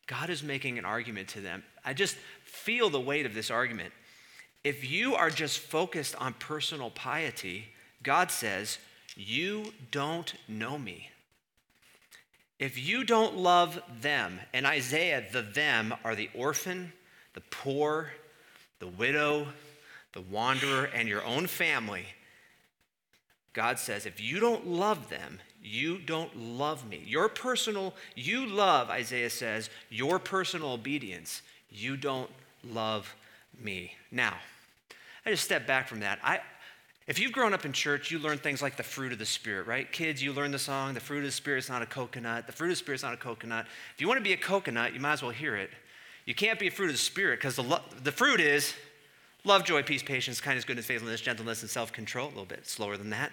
God 0.06 0.30
is 0.30 0.42
making 0.42 0.78
an 0.78 0.86
argument 0.86 1.28
to 1.30 1.42
them. 1.42 1.64
I 1.84 1.94
just 1.94 2.16
feel 2.44 2.90
the 2.90 3.02
weight 3.02 3.26
of 3.26 3.34
this 3.34 3.52
argument. 3.52 3.92
If 4.64 4.90
you 4.90 5.16
are 5.16 5.30
just 5.30 5.60
focused 5.60 6.16
on 6.16 6.34
personal 6.36 6.92
piety, 6.92 7.66
God 8.04 8.32
says, 8.32 8.78
You 9.16 9.74
don't 9.92 10.34
know 10.48 10.78
me. 10.78 11.10
If 12.60 12.78
you 12.78 13.04
don't 13.04 13.36
love 13.36 13.82
them, 14.02 14.40
and 14.54 14.66
Isaiah, 14.66 15.26
the 15.32 15.42
them 15.42 15.94
are 16.04 16.16
the 16.16 16.30
orphan, 16.34 16.94
the 17.34 17.42
poor, 17.50 18.12
the 18.80 18.88
widow, 18.88 19.48
the 20.14 20.22
wanderer, 20.22 20.86
and 20.86 21.08
your 21.08 21.24
own 21.24 21.48
family, 21.48 22.06
God 23.58 23.80
says, 23.80 24.06
if 24.06 24.22
you 24.22 24.40
don't 24.40 24.68
love 24.68 25.10
them, 25.10 25.40
you 25.64 25.98
don't 25.98 26.38
love 26.38 26.88
me. 26.88 27.02
Your 27.08 27.28
personal, 27.28 27.96
you 28.16 28.46
love, 28.46 28.92
Isaiah 28.92 29.32
says, 29.32 29.72
your 29.90 30.20
personal 30.20 30.74
obedience, 30.74 31.42
you 31.72 31.98
don't 31.98 32.30
love 32.64 33.16
me. 33.60 33.94
Now, 34.12 34.36
I 35.26 35.32
just 35.32 35.44
step 35.44 35.66
back 35.66 35.88
from 35.88 36.02
that. 36.02 36.20
I, 36.24 36.40
if 37.08 37.18
you've 37.18 37.32
grown 37.32 37.52
up 37.52 37.66
in 37.66 37.74
church, 37.74 38.12
you 38.12 38.20
learn 38.20 38.38
things 38.38 38.62
like 38.62 38.78
the 38.78 38.84
fruit 38.84 39.12
of 39.12 39.18
the 39.18 39.26
Spirit, 39.26 39.66
right? 39.66 39.92
Kids, 39.92 40.22
you 40.22 40.34
learn 40.34 40.52
the 40.52 40.60
song, 40.60 40.94
the 40.94 41.00
fruit 41.00 41.18
of 41.18 41.24
the 41.24 41.32
Spirit 41.32 41.64
is 41.64 41.70
not 41.70 41.82
a 41.82 41.88
coconut. 41.88 42.46
The 42.46 42.54
fruit 42.54 42.68
of 42.68 42.74
the 42.74 42.76
Spirit 42.76 42.98
is 42.98 43.04
not 43.04 43.16
a 43.16 43.18
coconut. 43.18 43.66
If 43.96 44.00
you 44.00 44.08
want 44.08 44.20
to 44.20 44.24
be 44.24 44.34
a 44.34 44.38
coconut, 44.38 44.94
you 44.94 45.00
might 45.00 45.14
as 45.14 45.24
well 45.24 45.32
hear 45.32 45.56
it. 45.56 45.72
You 46.26 46.36
can't 46.36 46.60
be 46.60 46.68
a 46.68 46.72
fruit 46.72 46.90
of 46.90 46.92
the 46.92 47.00
Spirit 47.00 47.40
because 47.40 47.56
the, 47.56 47.64
lo- 47.64 47.82
the 48.04 48.12
fruit 48.12 48.40
is 48.40 48.76
love, 49.48 49.64
joy, 49.64 49.82
peace, 49.84 50.04
patience, 50.04 50.40
kindness, 50.40 50.66
goodness, 50.66 50.86
faithfulness, 50.86 51.22
gentleness, 51.22 51.62
and 51.62 51.70
self 51.70 51.92
control. 51.92 52.28
A 52.28 52.30
little 52.30 52.46
bit 52.46 52.68
slower 52.68 52.98
than 52.98 53.10
that. 53.12 53.32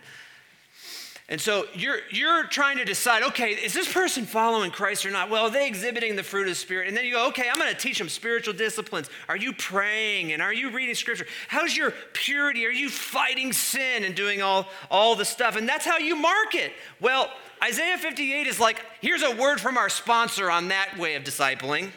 And 1.27 1.41
so 1.41 1.65
you're, 1.73 2.01
you're 2.11 2.45
trying 2.49 2.77
to 2.77 2.85
decide, 2.85 3.23
okay, 3.23 3.53
is 3.53 3.73
this 3.73 3.91
person 3.91 4.27
following 4.27 4.71
Christ 4.71 5.07
or 5.07 5.11
not? 5.11 5.31
Well, 5.31 5.45
are 5.45 5.51
they 5.51 5.67
exhibiting 5.67 6.17
the 6.17 6.23
fruit 6.23 6.43
of 6.43 6.49
the 6.51 6.55
Spirit? 6.55 6.87
And 6.87 6.95
then 6.95 7.07
you 7.07 7.15
go, 7.15 7.29
okay, 7.29 7.49
I'm 7.51 7.59
going 7.59 7.73
to 7.73 7.81
teach 7.81 7.97
them 7.97 8.11
spiritual 8.11 8.53
disciplines. 8.53 9.09
Are 9.27 9.37
you 9.37 9.55
praying 9.55 10.35
and 10.35 10.43
are 10.43 10.53
you 10.53 10.71
reading 10.71 10.95
scripture? 10.95 11.25
How's 11.49 11.75
your 11.75 11.95
purity? 12.13 12.67
Are 12.67 12.71
you 12.71 12.91
fighting 12.91 13.55
sin 13.55 14.05
and 14.05 14.15
doing 14.15 14.43
all, 14.43 14.69
all 14.91 15.15
the 15.15 15.25
stuff? 15.25 15.57
And 15.57 15.67
that's 15.67 15.87
how 15.87 15.97
you 15.97 16.15
mark 16.15 16.55
it. 16.55 16.73
Well, 17.01 17.31
Isaiah 17.63 17.97
58 17.97 18.47
is 18.47 18.61
like, 18.61 18.85
here's 19.01 19.23
a 19.23 19.35
word 19.35 19.63
from 19.63 19.79
our 19.79 19.89
sponsor 19.89 20.51
on 20.51 20.69
that 20.69 20.99
way 20.99 21.15
of 21.15 21.25
discipling. 21.25 21.91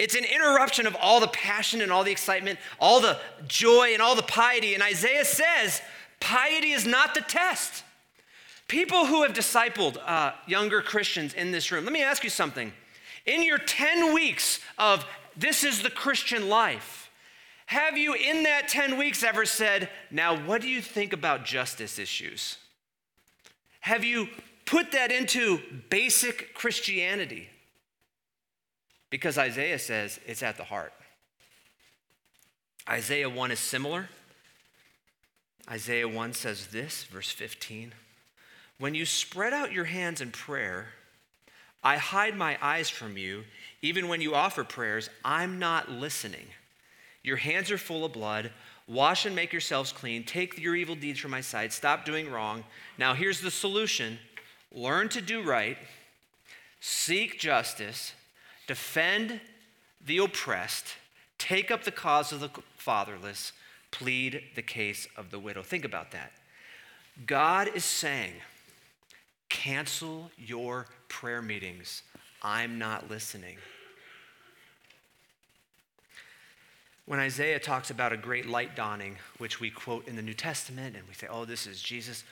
It's 0.00 0.14
an 0.14 0.24
interruption 0.24 0.86
of 0.86 0.96
all 0.98 1.20
the 1.20 1.28
passion 1.28 1.82
and 1.82 1.92
all 1.92 2.04
the 2.04 2.10
excitement, 2.10 2.58
all 2.78 3.02
the 3.02 3.18
joy 3.46 3.90
and 3.92 4.00
all 4.00 4.14
the 4.14 4.22
piety. 4.22 4.72
And 4.72 4.82
Isaiah 4.82 5.26
says, 5.26 5.82
piety 6.20 6.70
is 6.70 6.86
not 6.86 7.14
the 7.14 7.20
test. 7.20 7.84
People 8.66 9.04
who 9.04 9.24
have 9.24 9.34
discipled 9.34 9.98
uh, 10.02 10.32
younger 10.46 10.80
Christians 10.80 11.34
in 11.34 11.50
this 11.50 11.70
room, 11.70 11.84
let 11.84 11.92
me 11.92 12.02
ask 12.02 12.24
you 12.24 12.30
something. 12.30 12.72
In 13.26 13.42
your 13.42 13.58
10 13.58 14.14
weeks 14.14 14.60
of 14.78 15.04
this 15.36 15.64
is 15.64 15.82
the 15.82 15.90
Christian 15.90 16.48
life, 16.48 17.10
have 17.66 17.98
you 17.98 18.14
in 18.14 18.44
that 18.44 18.68
10 18.68 18.96
weeks 18.96 19.22
ever 19.22 19.44
said, 19.44 19.90
now 20.10 20.34
what 20.34 20.62
do 20.62 20.68
you 20.68 20.80
think 20.80 21.12
about 21.12 21.44
justice 21.44 21.98
issues? 21.98 22.56
Have 23.80 24.02
you 24.02 24.28
put 24.64 24.92
that 24.92 25.12
into 25.12 25.60
basic 25.90 26.54
Christianity? 26.54 27.50
Because 29.10 29.36
Isaiah 29.36 29.78
says 29.78 30.20
it's 30.24 30.42
at 30.42 30.56
the 30.56 30.64
heart. 30.64 30.92
Isaiah 32.88 33.28
1 33.28 33.50
is 33.50 33.58
similar. 33.58 34.08
Isaiah 35.68 36.08
1 36.08 36.32
says 36.32 36.68
this, 36.68 37.04
verse 37.04 37.30
15. 37.30 37.92
When 38.78 38.94
you 38.94 39.04
spread 39.04 39.52
out 39.52 39.72
your 39.72 39.84
hands 39.84 40.20
in 40.20 40.30
prayer, 40.30 40.86
I 41.82 41.96
hide 41.96 42.36
my 42.36 42.58
eyes 42.60 42.88
from 42.88 43.16
you. 43.16 43.44
Even 43.82 44.08
when 44.08 44.20
you 44.20 44.34
offer 44.34 44.64
prayers, 44.64 45.10
I'm 45.24 45.58
not 45.58 45.90
listening. 45.90 46.46
Your 47.22 47.36
hands 47.36 47.70
are 47.70 47.78
full 47.78 48.04
of 48.04 48.12
blood. 48.12 48.50
Wash 48.88 49.26
and 49.26 49.36
make 49.36 49.52
yourselves 49.52 49.92
clean. 49.92 50.24
Take 50.24 50.58
your 50.58 50.74
evil 50.74 50.94
deeds 50.94 51.20
from 51.20 51.30
my 51.30 51.40
sight. 51.40 51.72
Stop 51.72 52.04
doing 52.04 52.30
wrong. 52.30 52.64
Now, 52.98 53.14
here's 53.14 53.40
the 53.40 53.50
solution 53.50 54.18
learn 54.72 55.08
to 55.10 55.20
do 55.20 55.42
right, 55.42 55.76
seek 56.80 57.38
justice, 57.38 58.14
defend 58.70 59.40
the 60.06 60.18
oppressed, 60.18 60.94
take 61.38 61.72
up 61.72 61.82
the 61.82 61.90
cause 61.90 62.30
of 62.30 62.38
the 62.38 62.50
fatherless, 62.76 63.50
plead 63.90 64.40
the 64.54 64.62
case 64.62 65.08
of 65.16 65.32
the 65.32 65.40
widow. 65.40 65.60
Think 65.60 65.84
about 65.84 66.12
that. 66.12 66.30
God 67.26 67.68
is 67.74 67.84
saying, 67.84 68.34
Cancel 69.48 70.30
your 70.38 70.86
prayer 71.08 71.42
meetings. 71.42 72.04
I'm 72.44 72.78
not 72.78 73.10
listening. 73.10 73.56
When 77.06 77.18
Isaiah 77.18 77.58
talks 77.58 77.90
about 77.90 78.12
a 78.12 78.16
great 78.16 78.46
light 78.46 78.76
dawning, 78.76 79.16
which 79.38 79.58
we 79.58 79.68
quote 79.68 80.06
in 80.06 80.14
the 80.14 80.22
New 80.22 80.32
Testament, 80.32 80.94
and 80.94 81.08
we 81.08 81.14
say, 81.14 81.26
oh, 81.28 81.44
this 81.44 81.66
is 81.66 81.82
Jesus, 81.82 82.22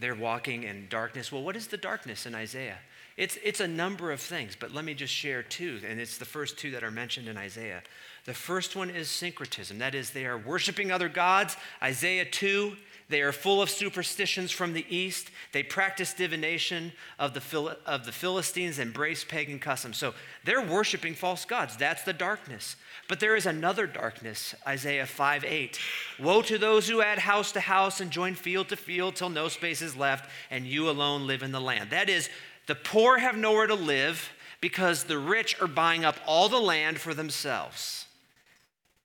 they're 0.00 0.16
walking 0.16 0.64
in 0.64 0.88
darkness. 0.90 1.30
Well, 1.30 1.44
what 1.44 1.54
is 1.54 1.68
the 1.68 1.76
darkness 1.76 2.26
in 2.26 2.34
Isaiah? 2.34 2.78
It's, 3.18 3.36
it's 3.44 3.60
a 3.60 3.68
number 3.68 4.12
of 4.12 4.20
things, 4.20 4.56
but 4.58 4.72
let 4.72 4.86
me 4.86 4.94
just 4.94 5.12
share 5.12 5.42
two, 5.42 5.80
and 5.86 6.00
it's 6.00 6.16
the 6.16 6.24
first 6.24 6.56
two 6.56 6.70
that 6.70 6.82
are 6.82 6.90
mentioned 6.90 7.28
in 7.28 7.36
Isaiah. 7.36 7.82
The 8.24 8.32
first 8.32 8.76
one 8.76 8.88
is 8.88 9.10
syncretism, 9.10 9.78
that 9.78 9.94
is, 9.94 10.10
they 10.10 10.24
are 10.24 10.38
worshiping 10.38 10.90
other 10.90 11.08
gods. 11.10 11.56
Isaiah 11.82 12.24
2 12.24 12.76
they 13.08 13.22
are 13.22 13.32
full 13.32 13.62
of 13.62 13.70
superstitions 13.70 14.50
from 14.50 14.74
the 14.74 14.84
east. 14.94 15.30
They 15.52 15.62
practice 15.62 16.12
divination 16.12 16.92
of 17.18 17.32
the, 17.32 17.40
Phil- 17.40 17.76
of 17.86 18.04
the 18.04 18.12
Philistines, 18.12 18.78
embrace 18.78 19.24
pagan 19.24 19.58
customs. 19.58 19.96
So 19.96 20.12
they're 20.44 20.60
worshiping 20.60 21.14
false 21.14 21.46
gods. 21.46 21.76
That's 21.76 22.02
the 22.02 22.12
darkness. 22.12 22.76
But 23.08 23.20
there 23.20 23.34
is 23.34 23.46
another 23.46 23.86
darkness, 23.86 24.54
Isaiah 24.66 25.06
5 25.06 25.44
8. 25.44 25.80
Woe 26.20 26.42
to 26.42 26.58
those 26.58 26.86
who 26.86 27.00
add 27.00 27.18
house 27.18 27.52
to 27.52 27.60
house 27.60 28.00
and 28.00 28.10
join 28.10 28.34
field 28.34 28.68
to 28.68 28.76
field 28.76 29.16
till 29.16 29.30
no 29.30 29.48
space 29.48 29.80
is 29.80 29.96
left, 29.96 30.28
and 30.50 30.66
you 30.66 30.90
alone 30.90 31.26
live 31.26 31.42
in 31.42 31.52
the 31.52 31.60
land. 31.60 31.88
That 31.88 32.10
is, 32.10 32.28
the 32.68 32.76
poor 32.76 33.18
have 33.18 33.36
nowhere 33.36 33.66
to 33.66 33.74
live 33.74 34.30
because 34.60 35.04
the 35.04 35.18
rich 35.18 35.60
are 35.60 35.66
buying 35.66 36.04
up 36.04 36.16
all 36.26 36.48
the 36.48 36.60
land 36.60 36.98
for 37.00 37.14
themselves. 37.14 38.06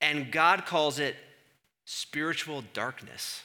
And 0.00 0.30
God 0.30 0.66
calls 0.66 0.98
it 0.98 1.16
spiritual 1.86 2.62
darkness. 2.74 3.42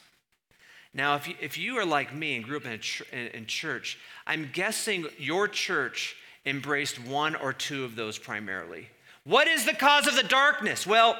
Now, 0.92 1.14
if 1.16 1.26
you, 1.26 1.34
if 1.40 1.56
you 1.56 1.78
are 1.78 1.86
like 1.86 2.14
me 2.14 2.36
and 2.36 2.44
grew 2.44 2.58
up 2.58 2.66
in, 2.66 2.80
in 3.12 3.46
church, 3.46 3.98
I'm 4.26 4.50
guessing 4.52 5.06
your 5.18 5.48
church 5.48 6.16
embraced 6.44 7.02
one 7.02 7.34
or 7.34 7.52
two 7.54 7.84
of 7.84 7.96
those 7.96 8.18
primarily. 8.18 8.88
What 9.24 9.48
is 9.48 9.64
the 9.64 9.74
cause 9.74 10.06
of 10.06 10.16
the 10.16 10.22
darkness? 10.22 10.86
Well, 10.86 11.16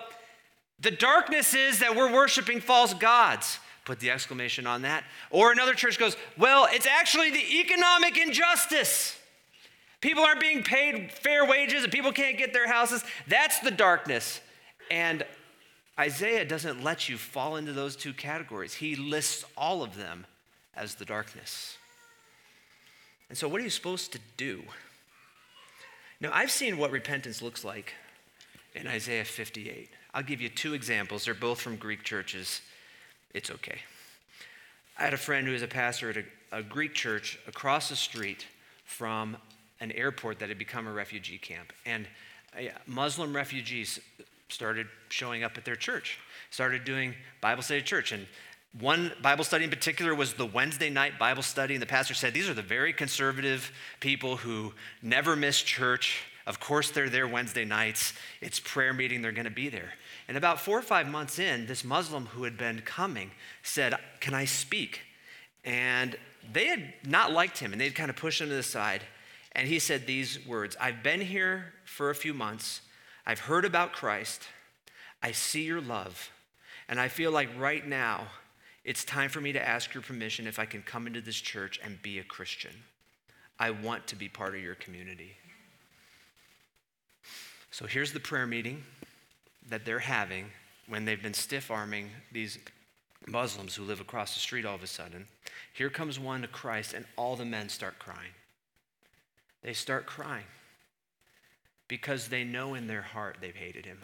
the 0.78 0.90
darkness 0.90 1.54
is 1.54 1.78
that 1.78 1.96
we're 1.96 2.12
worshiping 2.12 2.60
false 2.60 2.92
gods. 2.92 3.60
Put 3.90 3.98
the 3.98 4.12
exclamation 4.12 4.68
on 4.68 4.82
that. 4.82 5.02
Or 5.30 5.50
another 5.50 5.74
church 5.74 5.98
goes, 5.98 6.16
well, 6.38 6.68
it's 6.70 6.86
actually 6.86 7.32
the 7.32 7.58
economic 7.58 8.16
injustice. 8.16 9.18
People 10.00 10.22
aren't 10.22 10.40
being 10.40 10.62
paid 10.62 11.10
fair 11.10 11.44
wages 11.44 11.82
and 11.82 11.92
people 11.92 12.12
can't 12.12 12.38
get 12.38 12.52
their 12.52 12.68
houses. 12.68 13.02
That's 13.26 13.58
the 13.58 13.72
darkness. 13.72 14.40
And 14.92 15.26
Isaiah 15.98 16.44
doesn't 16.44 16.84
let 16.84 17.08
you 17.08 17.18
fall 17.18 17.56
into 17.56 17.72
those 17.72 17.96
two 17.96 18.12
categories. 18.12 18.74
He 18.74 18.94
lists 18.94 19.44
all 19.56 19.82
of 19.82 19.96
them 19.96 20.24
as 20.76 20.94
the 20.94 21.04
darkness. 21.04 21.76
And 23.28 23.36
so, 23.36 23.48
what 23.48 23.60
are 23.60 23.64
you 23.64 23.70
supposed 23.70 24.12
to 24.12 24.20
do? 24.36 24.62
Now, 26.20 26.30
I've 26.32 26.52
seen 26.52 26.78
what 26.78 26.92
repentance 26.92 27.42
looks 27.42 27.64
like 27.64 27.94
in 28.72 28.86
Isaiah 28.86 29.24
58. 29.24 29.90
I'll 30.14 30.22
give 30.22 30.40
you 30.40 30.48
two 30.48 30.74
examples. 30.74 31.24
They're 31.24 31.34
both 31.34 31.60
from 31.60 31.74
Greek 31.74 32.04
churches. 32.04 32.60
It's 33.34 33.50
okay. 33.50 33.78
I 34.98 35.04
had 35.04 35.14
a 35.14 35.18
friend 35.18 35.46
who 35.46 35.52
was 35.52 35.62
a 35.62 35.68
pastor 35.68 36.10
at 36.10 36.16
a, 36.18 36.58
a 36.58 36.62
Greek 36.62 36.94
church 36.94 37.38
across 37.46 37.88
the 37.88 37.96
street 37.96 38.46
from 38.84 39.36
an 39.80 39.92
airport 39.92 40.38
that 40.40 40.48
had 40.48 40.58
become 40.58 40.86
a 40.86 40.92
refugee 40.92 41.38
camp. 41.38 41.72
And 41.86 42.06
uh, 42.56 42.64
Muslim 42.86 43.34
refugees 43.34 43.98
started 44.48 44.86
showing 45.08 45.44
up 45.44 45.56
at 45.56 45.64
their 45.64 45.76
church, 45.76 46.18
started 46.50 46.84
doing 46.84 47.14
Bible 47.40 47.62
study 47.62 47.82
church. 47.82 48.12
And 48.12 48.26
one 48.78 49.12
Bible 49.22 49.44
study 49.44 49.64
in 49.64 49.70
particular 49.70 50.14
was 50.14 50.34
the 50.34 50.46
Wednesday 50.46 50.90
night 50.90 51.18
Bible 51.18 51.42
study, 51.42 51.74
and 51.74 51.82
the 51.82 51.86
pastor 51.86 52.14
said, 52.14 52.34
These 52.34 52.48
are 52.48 52.54
the 52.54 52.62
very 52.62 52.92
conservative 52.92 53.72
people 54.00 54.36
who 54.36 54.72
never 55.02 55.34
miss 55.34 55.60
church. 55.62 56.22
Of 56.46 56.60
course, 56.60 56.90
they're 56.90 57.08
there 57.08 57.26
Wednesday 57.26 57.64
nights. 57.64 58.12
It's 58.40 58.60
prayer 58.60 58.92
meeting, 58.92 59.22
they're 59.22 59.32
going 59.32 59.44
to 59.44 59.50
be 59.50 59.68
there. 59.68 59.92
And 60.30 60.36
about 60.36 60.60
four 60.60 60.78
or 60.78 60.82
five 60.82 61.08
months 61.08 61.40
in, 61.40 61.66
this 61.66 61.82
Muslim 61.82 62.26
who 62.26 62.44
had 62.44 62.56
been 62.56 62.82
coming 62.82 63.32
said, 63.64 63.96
Can 64.20 64.32
I 64.32 64.44
speak? 64.44 65.00
And 65.64 66.16
they 66.52 66.66
had 66.66 66.94
not 67.04 67.32
liked 67.32 67.58
him, 67.58 67.72
and 67.72 67.80
they'd 67.80 67.96
kind 67.96 68.10
of 68.10 68.14
pushed 68.14 68.40
him 68.40 68.48
to 68.48 68.54
the 68.54 68.62
side. 68.62 69.02
And 69.56 69.66
he 69.66 69.80
said 69.80 70.06
these 70.06 70.46
words 70.46 70.76
I've 70.80 71.02
been 71.02 71.20
here 71.20 71.72
for 71.84 72.10
a 72.10 72.14
few 72.14 72.32
months. 72.32 72.80
I've 73.26 73.40
heard 73.40 73.64
about 73.64 73.92
Christ. 73.92 74.44
I 75.20 75.32
see 75.32 75.64
your 75.64 75.80
love. 75.80 76.30
And 76.88 77.00
I 77.00 77.08
feel 77.08 77.32
like 77.32 77.48
right 77.58 77.84
now, 77.84 78.28
it's 78.84 79.02
time 79.02 79.30
for 79.30 79.40
me 79.40 79.50
to 79.50 79.68
ask 79.68 79.92
your 79.94 80.02
permission 80.04 80.46
if 80.46 80.60
I 80.60 80.64
can 80.64 80.82
come 80.82 81.08
into 81.08 81.20
this 81.20 81.40
church 81.40 81.80
and 81.82 82.00
be 82.02 82.20
a 82.20 82.24
Christian. 82.24 82.84
I 83.58 83.72
want 83.72 84.06
to 84.06 84.14
be 84.14 84.28
part 84.28 84.54
of 84.54 84.62
your 84.62 84.76
community. 84.76 85.32
So 87.72 87.88
here's 87.88 88.12
the 88.12 88.20
prayer 88.20 88.46
meeting 88.46 88.84
that 89.68 89.84
they're 89.84 89.98
having 89.98 90.46
when 90.88 91.04
they've 91.04 91.22
been 91.22 91.34
stiff 91.34 91.70
arming 91.70 92.10
these 92.32 92.58
Muslims 93.26 93.74
who 93.74 93.84
live 93.84 94.00
across 94.00 94.34
the 94.34 94.40
street 94.40 94.64
all 94.64 94.74
of 94.74 94.82
a 94.82 94.86
sudden. 94.86 95.26
Here 95.72 95.90
comes 95.90 96.18
one 96.18 96.42
to 96.42 96.48
Christ, 96.48 96.94
and 96.94 97.04
all 97.16 97.36
the 97.36 97.44
men 97.44 97.68
start 97.68 97.98
crying. 97.98 98.32
They 99.62 99.72
start 99.72 100.06
crying 100.06 100.46
because 101.86 102.28
they 102.28 102.44
know 102.44 102.74
in 102.74 102.86
their 102.86 103.02
heart 103.02 103.38
they've 103.40 103.54
hated 103.54 103.84
him. 103.84 103.98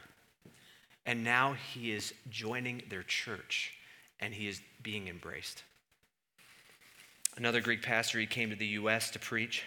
And 1.07 1.23
now 1.23 1.55
he 1.73 1.93
is 1.93 2.13
joining 2.29 2.83
their 2.91 3.05
church 3.05 3.73
and 4.21 4.35
he 4.35 4.49
is 4.49 4.61
being 4.83 5.09
embraced. 5.09 5.63
Another 7.37 7.61
Greek 7.61 7.83
pastor, 7.83 8.19
he 8.19 8.27
came 8.27 8.51
to 8.51 8.57
the 8.57 8.67
U.S. 8.67 9.11
to 9.11 9.19
preach. 9.19 9.63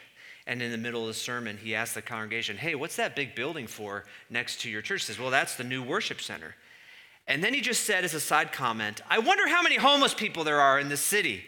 And 0.49 0.63
in 0.63 0.71
the 0.71 0.79
middle 0.79 1.01
of 1.01 1.07
the 1.09 1.13
sermon, 1.13 1.57
he 1.57 1.75
asked 1.75 1.93
the 1.93 2.01
congregation, 2.01 2.57
Hey, 2.57 2.73
what's 2.73 2.95
that 2.95 3.15
big 3.15 3.35
building 3.35 3.67
for 3.67 4.05
next 4.31 4.61
to 4.61 4.69
your 4.69 4.81
church? 4.81 5.03
He 5.03 5.05
says, 5.05 5.19
Well, 5.19 5.29
that's 5.29 5.55
the 5.55 5.63
new 5.63 5.83
worship 5.83 6.19
center. 6.19 6.55
And 7.27 7.43
then 7.43 7.53
he 7.53 7.61
just 7.61 7.83
said 7.83 8.03
as 8.03 8.15
a 8.15 8.19
side 8.19 8.51
comment, 8.51 8.99
I 9.07 9.19
wonder 9.19 9.47
how 9.47 9.61
many 9.61 9.75
homeless 9.75 10.15
people 10.15 10.43
there 10.43 10.59
are 10.59 10.79
in 10.79 10.89
this 10.89 11.01
city. 11.01 11.43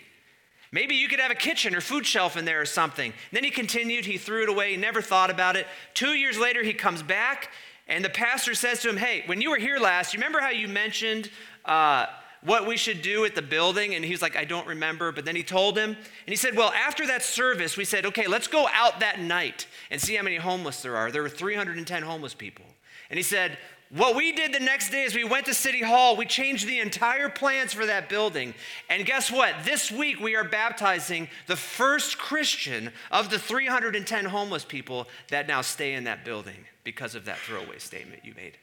Maybe 0.72 0.94
you 0.94 1.08
could 1.08 1.20
have 1.20 1.32
a 1.32 1.36
kitchen 1.36 1.74
or 1.74 1.82
food 1.82 2.06
shelf 2.06 2.38
in 2.38 2.46
there 2.46 2.62
or 2.62 2.66
something. 2.68 3.12
And 3.12 3.36
then 3.36 3.44
he 3.44 3.50
continued, 3.50 4.06
he 4.06 4.20
threw 4.20 4.44
it 4.44 4.50
away, 4.50 4.70
he 4.70 4.78
never 4.78 5.02
thought 5.02 5.32
about 5.32 5.56
it. 5.56 5.66
Two 5.96 6.12
years 6.12 6.38
later, 6.38 6.62
he 6.62 6.72
comes 6.72 7.02
back, 7.02 7.50
and 7.88 8.06
the 8.06 8.10
pastor 8.10 8.54
says 8.54 8.84
to 8.84 8.90
him, 8.90 8.98
Hey, 8.98 9.24
when 9.26 9.42
you 9.42 9.50
were 9.50 9.58
here 9.58 9.80
last, 9.80 10.14
you 10.14 10.20
remember 10.20 10.42
how 10.42 10.52
you 10.52 10.68
mentioned 10.68 11.32
uh, 11.66 12.06
what 12.44 12.66
we 12.66 12.78
should 12.78 13.02
do 13.02 13.26
at 13.26 13.36
the 13.36 13.42
building? 13.42 13.96
And 13.96 14.04
he's 14.04 14.22
like, 14.22 14.36
I 14.36 14.46
don't 14.46 14.68
remember. 14.68 15.12
But 15.12 15.26
then 15.26 15.36
he 15.36 15.44
told 15.44 15.78
him, 15.78 15.92
and 15.92 16.00
he 16.28 16.36
said, 16.36 16.56
Well, 16.56 16.72
after 16.72 17.08
that 17.08 17.24
service, 17.24 17.78
we 17.78 17.86
said, 17.86 18.06
Okay, 18.06 18.28
let's 18.28 18.48
go 18.48 18.68
out 18.74 19.00
that 19.00 19.20
night 19.20 19.68
and 19.90 20.02
see 20.02 20.16
how 20.16 20.24
many 20.24 20.38
homeless 20.38 20.82
there 20.82 20.98
are. 20.98 21.12
There 21.12 21.24
were 21.24 21.30
310 21.30 22.04
homeless 22.04 22.34
people. 22.34 22.66
And 23.10 23.18
he 23.18 23.24
said, 23.24 23.58
what 23.94 24.16
we 24.16 24.32
did 24.32 24.54
the 24.54 24.60
next 24.60 24.90
day 24.90 25.04
is 25.04 25.14
we 25.14 25.26
went 25.26 25.48
to 25.48 25.54
City 25.54 25.82
Hall, 25.82 26.16
we 26.16 26.26
changed 26.26 26.66
the 26.66 26.80
entire 26.80 27.28
plans 27.28 27.74
for 27.74 27.86
that 27.86 28.08
building. 28.08 28.54
And 28.90 29.06
guess 29.06 29.30
what? 29.30 29.54
This 29.66 29.92
week 29.92 30.22
we 30.22 30.38
are 30.38 30.46
baptizing 30.46 31.28
the 31.48 31.58
first 31.58 32.18
Christian 32.18 32.94
of 33.12 33.30
the 33.30 33.38
310 33.38 34.26
homeless 34.26 34.64
people 34.64 35.10
that 35.30 35.46
now 35.46 35.60
stay 35.60 35.94
in 35.94 36.06
that 36.06 36.24
building 36.24 36.66
because 36.86 37.16
of 37.16 37.26
that 37.26 37.38
throwaway 37.40 37.80
statement 37.80 38.24
you 38.24 38.34
made. 38.34 38.58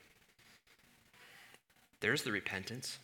There's 2.00 2.22
the 2.22 2.32
repentance. 2.32 2.98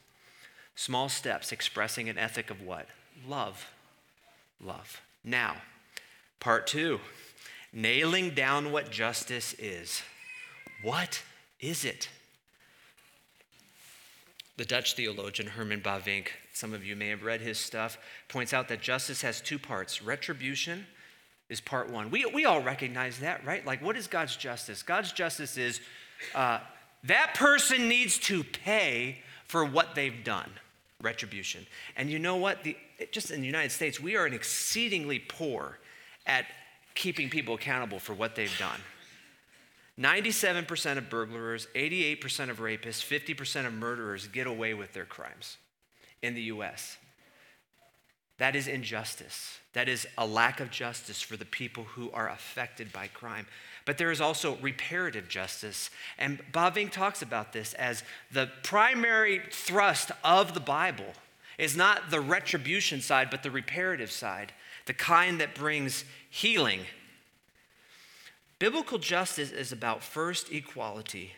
Small 0.76 1.08
steps 1.08 1.52
expressing 1.52 2.08
an 2.08 2.18
ethic 2.18 2.50
of 2.50 2.60
what? 2.60 2.87
Love. 3.26 3.70
Love. 4.60 5.00
Now, 5.22 5.56
part 6.40 6.66
two 6.66 7.00
nailing 7.72 8.30
down 8.30 8.70
what 8.72 8.90
justice 8.90 9.54
is. 9.58 10.02
What 10.82 11.22
is 11.60 11.84
it? 11.84 12.08
The 14.56 14.64
Dutch 14.64 14.94
theologian 14.94 15.48
Herman 15.48 15.80
Bavinck, 15.80 16.28
some 16.52 16.72
of 16.72 16.84
you 16.84 16.94
may 16.94 17.08
have 17.08 17.24
read 17.24 17.40
his 17.40 17.58
stuff, 17.58 17.98
points 18.28 18.52
out 18.52 18.68
that 18.68 18.80
justice 18.80 19.22
has 19.22 19.40
two 19.40 19.58
parts. 19.58 20.02
Retribution 20.02 20.87
is 21.48 21.60
part 21.60 21.90
one. 21.90 22.10
We, 22.10 22.24
we 22.26 22.44
all 22.44 22.62
recognize 22.62 23.18
that, 23.18 23.44
right? 23.44 23.66
Like, 23.66 23.82
what 23.82 23.96
is 23.96 24.06
God's 24.06 24.37
justice? 24.37 24.84
God's 24.84 25.10
justice 25.10 25.56
is 25.56 25.80
uh, 26.34 26.60
that 27.02 27.34
person 27.34 27.88
needs 27.88 28.18
to 28.20 28.44
pay 28.44 29.18
for 29.46 29.64
what 29.64 29.96
they've 29.96 30.22
done 30.22 30.50
retribution. 31.04 31.66
And 31.96 32.10
you 32.10 32.18
know 32.18 32.36
what? 32.36 32.64
The, 32.64 32.76
just 33.12 33.30
in 33.30 33.40
the 33.40 33.46
United 33.46 33.70
States, 33.70 34.00
we 34.00 34.16
are 34.16 34.26
an 34.26 34.32
exceedingly 34.32 35.18
poor 35.20 35.78
at 36.26 36.46
keeping 36.94 37.30
people 37.30 37.54
accountable 37.54 37.98
for 37.98 38.14
what 38.14 38.34
they've 38.34 38.58
done. 38.58 38.80
97% 39.98 40.98
of 40.98 41.08
burglars, 41.08 41.68
88% 41.74 42.50
of 42.50 42.58
rapists, 42.58 43.04
50% 43.04 43.66
of 43.66 43.72
murderers 43.72 44.26
get 44.26 44.46
away 44.46 44.74
with 44.74 44.92
their 44.92 45.04
crimes 45.04 45.56
in 46.22 46.34
the 46.34 46.42
US. 46.42 46.96
That 48.38 48.56
is 48.56 48.66
injustice. 48.66 49.58
That 49.74 49.88
is 49.88 50.06
a 50.18 50.26
lack 50.26 50.58
of 50.58 50.70
justice 50.70 51.20
for 51.20 51.36
the 51.36 51.44
people 51.44 51.84
who 51.84 52.10
are 52.10 52.28
affected 52.28 52.92
by 52.92 53.06
crime. 53.06 53.46
But 53.85 53.99
there 53.99 54.11
is 54.11 54.20
also 54.20 54.57
reparative 54.57 55.29
justice. 55.29 55.90
And 56.18 56.40
Bavinck 56.53 56.90
talks 56.90 57.20
about 57.20 57.53
this 57.53 57.75
as 57.75 58.03
the 58.33 58.51
primary 58.62 59.42
thrust 59.51 60.11
of 60.23 60.55
the 60.55 60.61
Bible 60.61 61.12
is 61.59 61.77
not 61.77 62.11
the 62.11 62.20
retribution 62.20 63.01
side, 63.01 63.31
but 63.31 63.42
the 63.42 63.51
reparative 63.51 64.11
side, 64.11 64.53
the 64.87 64.94
kind 64.94 65.40
that 65.40 65.55
brings 65.55 66.05
healing. 66.31 66.81
Biblical 68.59 68.99
justice 68.99 69.51
is 69.51 69.73
about 69.73 70.03
first 70.03 70.51
equality. 70.51 71.33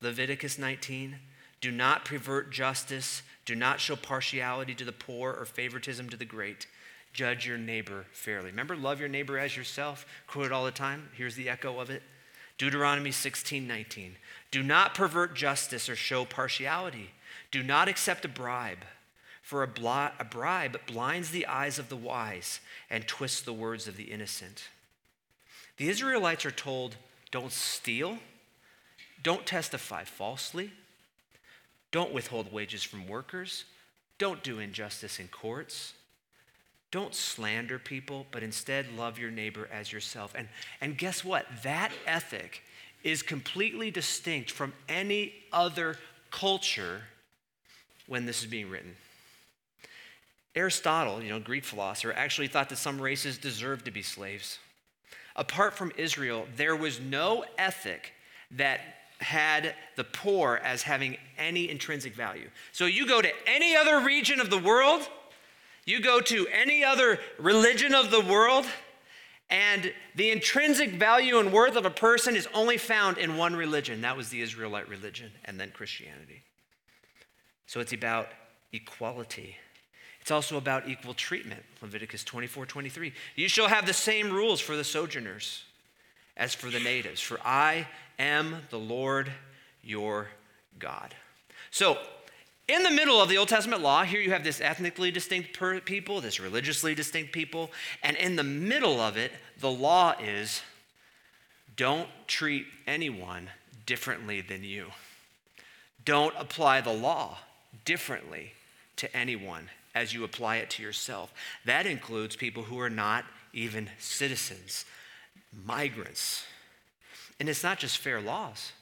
Leviticus 0.00 0.58
19 0.58 1.16
do 1.60 1.70
not 1.72 2.04
pervert 2.04 2.52
justice, 2.52 3.22
do 3.44 3.54
not 3.54 3.80
show 3.80 3.96
partiality 3.96 4.74
to 4.74 4.84
the 4.84 4.92
poor 4.92 5.32
or 5.32 5.44
favoritism 5.44 6.08
to 6.10 6.16
the 6.16 6.24
great. 6.24 6.66
Judge 7.16 7.46
your 7.46 7.56
neighbor 7.56 8.04
fairly. 8.12 8.50
Remember, 8.50 8.76
love 8.76 9.00
your 9.00 9.08
neighbor 9.08 9.38
as 9.38 9.56
yourself? 9.56 10.04
Quote 10.26 10.44
it 10.44 10.52
all 10.52 10.66
the 10.66 10.70
time. 10.70 11.08
Here's 11.14 11.34
the 11.34 11.48
echo 11.48 11.80
of 11.80 11.88
it 11.88 12.02
Deuteronomy 12.58 13.10
16 13.10 13.66
19. 13.66 14.16
Do 14.50 14.62
not 14.62 14.94
pervert 14.94 15.34
justice 15.34 15.88
or 15.88 15.96
show 15.96 16.26
partiality. 16.26 17.12
Do 17.50 17.62
not 17.62 17.88
accept 17.88 18.26
a 18.26 18.28
bribe, 18.28 18.84
for 19.40 19.62
a, 19.62 20.12
a 20.20 20.24
bribe 20.26 20.78
blinds 20.86 21.30
the 21.30 21.46
eyes 21.46 21.78
of 21.78 21.88
the 21.88 21.96
wise 21.96 22.60
and 22.90 23.08
twists 23.08 23.40
the 23.40 23.50
words 23.54 23.88
of 23.88 23.96
the 23.96 24.12
innocent. 24.12 24.64
The 25.78 25.88
Israelites 25.88 26.44
are 26.44 26.50
told 26.50 26.96
don't 27.30 27.50
steal, 27.50 28.18
don't 29.22 29.46
testify 29.46 30.04
falsely, 30.04 30.70
don't 31.92 32.12
withhold 32.12 32.52
wages 32.52 32.82
from 32.82 33.08
workers, 33.08 33.64
don't 34.18 34.42
do 34.42 34.58
injustice 34.58 35.18
in 35.18 35.28
courts. 35.28 35.94
Don't 36.96 37.14
slander 37.14 37.78
people, 37.78 38.24
but 38.30 38.42
instead 38.42 38.86
love 38.96 39.18
your 39.18 39.30
neighbor 39.30 39.68
as 39.70 39.92
yourself. 39.92 40.32
And, 40.34 40.48
and 40.80 40.96
guess 40.96 41.22
what? 41.22 41.44
That 41.62 41.92
ethic 42.06 42.62
is 43.04 43.22
completely 43.22 43.90
distinct 43.90 44.50
from 44.50 44.72
any 44.88 45.34
other 45.52 45.98
culture 46.30 47.02
when 48.06 48.24
this 48.24 48.40
is 48.40 48.46
being 48.46 48.70
written. 48.70 48.96
Aristotle, 50.54 51.22
you 51.22 51.28
know, 51.28 51.38
Greek 51.38 51.66
philosopher, 51.66 52.14
actually 52.14 52.48
thought 52.48 52.70
that 52.70 52.78
some 52.78 52.98
races 52.98 53.36
deserved 53.36 53.84
to 53.84 53.90
be 53.90 54.00
slaves. 54.00 54.58
Apart 55.36 55.74
from 55.74 55.92
Israel, 55.98 56.46
there 56.56 56.76
was 56.76 56.98
no 56.98 57.44
ethic 57.58 58.14
that 58.52 58.80
had 59.20 59.74
the 59.96 60.04
poor 60.04 60.62
as 60.64 60.80
having 60.80 61.18
any 61.36 61.68
intrinsic 61.68 62.14
value. 62.14 62.48
So 62.72 62.86
you 62.86 63.06
go 63.06 63.20
to 63.20 63.32
any 63.46 63.76
other 63.76 64.00
region 64.00 64.40
of 64.40 64.48
the 64.48 64.56
world, 64.56 65.06
you 65.86 66.00
go 66.00 66.20
to 66.20 66.46
any 66.48 66.84
other 66.84 67.18
religion 67.38 67.94
of 67.94 68.10
the 68.10 68.20
world, 68.20 68.66
and 69.48 69.92
the 70.16 70.30
intrinsic 70.30 70.90
value 70.90 71.38
and 71.38 71.52
worth 71.52 71.76
of 71.76 71.86
a 71.86 71.90
person 71.90 72.34
is 72.34 72.48
only 72.52 72.76
found 72.76 73.16
in 73.16 73.36
one 73.36 73.54
religion. 73.54 74.00
That 74.00 74.16
was 74.16 74.28
the 74.28 74.42
Israelite 74.42 74.88
religion, 74.88 75.30
and 75.44 75.58
then 75.58 75.70
Christianity. 75.70 76.42
So 77.66 77.80
it's 77.80 77.92
about 77.92 78.28
equality. 78.72 79.56
It's 80.20 80.32
also 80.32 80.56
about 80.56 80.88
equal 80.88 81.14
treatment. 81.14 81.62
Leviticus 81.80 82.24
24 82.24 82.66
23. 82.66 83.12
You 83.36 83.48
shall 83.48 83.68
have 83.68 83.86
the 83.86 83.92
same 83.92 84.32
rules 84.32 84.60
for 84.60 84.76
the 84.76 84.84
sojourners 84.84 85.62
as 86.36 86.52
for 86.52 86.68
the 86.68 86.80
natives, 86.80 87.20
for 87.20 87.38
I 87.44 87.86
am 88.18 88.62
the 88.70 88.78
Lord 88.78 89.30
your 89.82 90.28
God. 90.78 91.14
So, 91.70 91.98
in 92.68 92.82
the 92.82 92.90
middle 92.90 93.20
of 93.20 93.28
the 93.28 93.38
Old 93.38 93.48
Testament 93.48 93.82
law, 93.82 94.02
here 94.02 94.20
you 94.20 94.30
have 94.30 94.44
this 94.44 94.60
ethnically 94.60 95.10
distinct 95.10 95.58
people, 95.84 96.20
this 96.20 96.40
religiously 96.40 96.94
distinct 96.94 97.32
people, 97.32 97.70
and 98.02 98.16
in 98.16 98.36
the 98.36 98.42
middle 98.42 99.00
of 99.00 99.16
it, 99.16 99.32
the 99.60 99.70
law 99.70 100.14
is 100.20 100.62
don't 101.76 102.08
treat 102.26 102.66
anyone 102.86 103.48
differently 103.84 104.40
than 104.40 104.64
you. 104.64 104.86
Don't 106.04 106.34
apply 106.36 106.80
the 106.80 106.92
law 106.92 107.38
differently 107.84 108.52
to 108.96 109.14
anyone 109.16 109.68
as 109.94 110.12
you 110.12 110.24
apply 110.24 110.56
it 110.56 110.70
to 110.70 110.82
yourself. 110.82 111.32
That 111.64 111.86
includes 111.86 112.34
people 112.34 112.64
who 112.64 112.80
are 112.80 112.90
not 112.90 113.24
even 113.52 113.90
citizens, 113.98 114.84
migrants. 115.64 116.44
And 117.38 117.48
it's 117.48 117.62
not 117.62 117.78
just 117.78 117.98
fair 117.98 118.20
laws, 118.20 118.72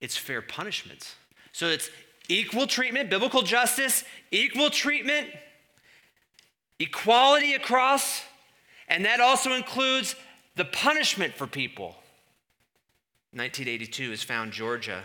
it's 0.00 0.16
fair 0.16 0.42
punishments. 0.42 1.16
So 1.52 1.68
it's 1.68 1.88
equal 2.28 2.66
treatment, 2.66 3.10
biblical 3.10 3.42
justice, 3.42 4.04
equal 4.30 4.70
treatment, 4.70 5.28
equality 6.78 7.54
across, 7.54 8.22
and 8.88 9.04
that 9.04 9.20
also 9.20 9.52
includes 9.52 10.16
the 10.56 10.64
punishment 10.64 11.34
for 11.34 11.46
people. 11.46 11.96
1982 13.32 14.10
has 14.10 14.22
found 14.22 14.52
Georgia 14.52 15.02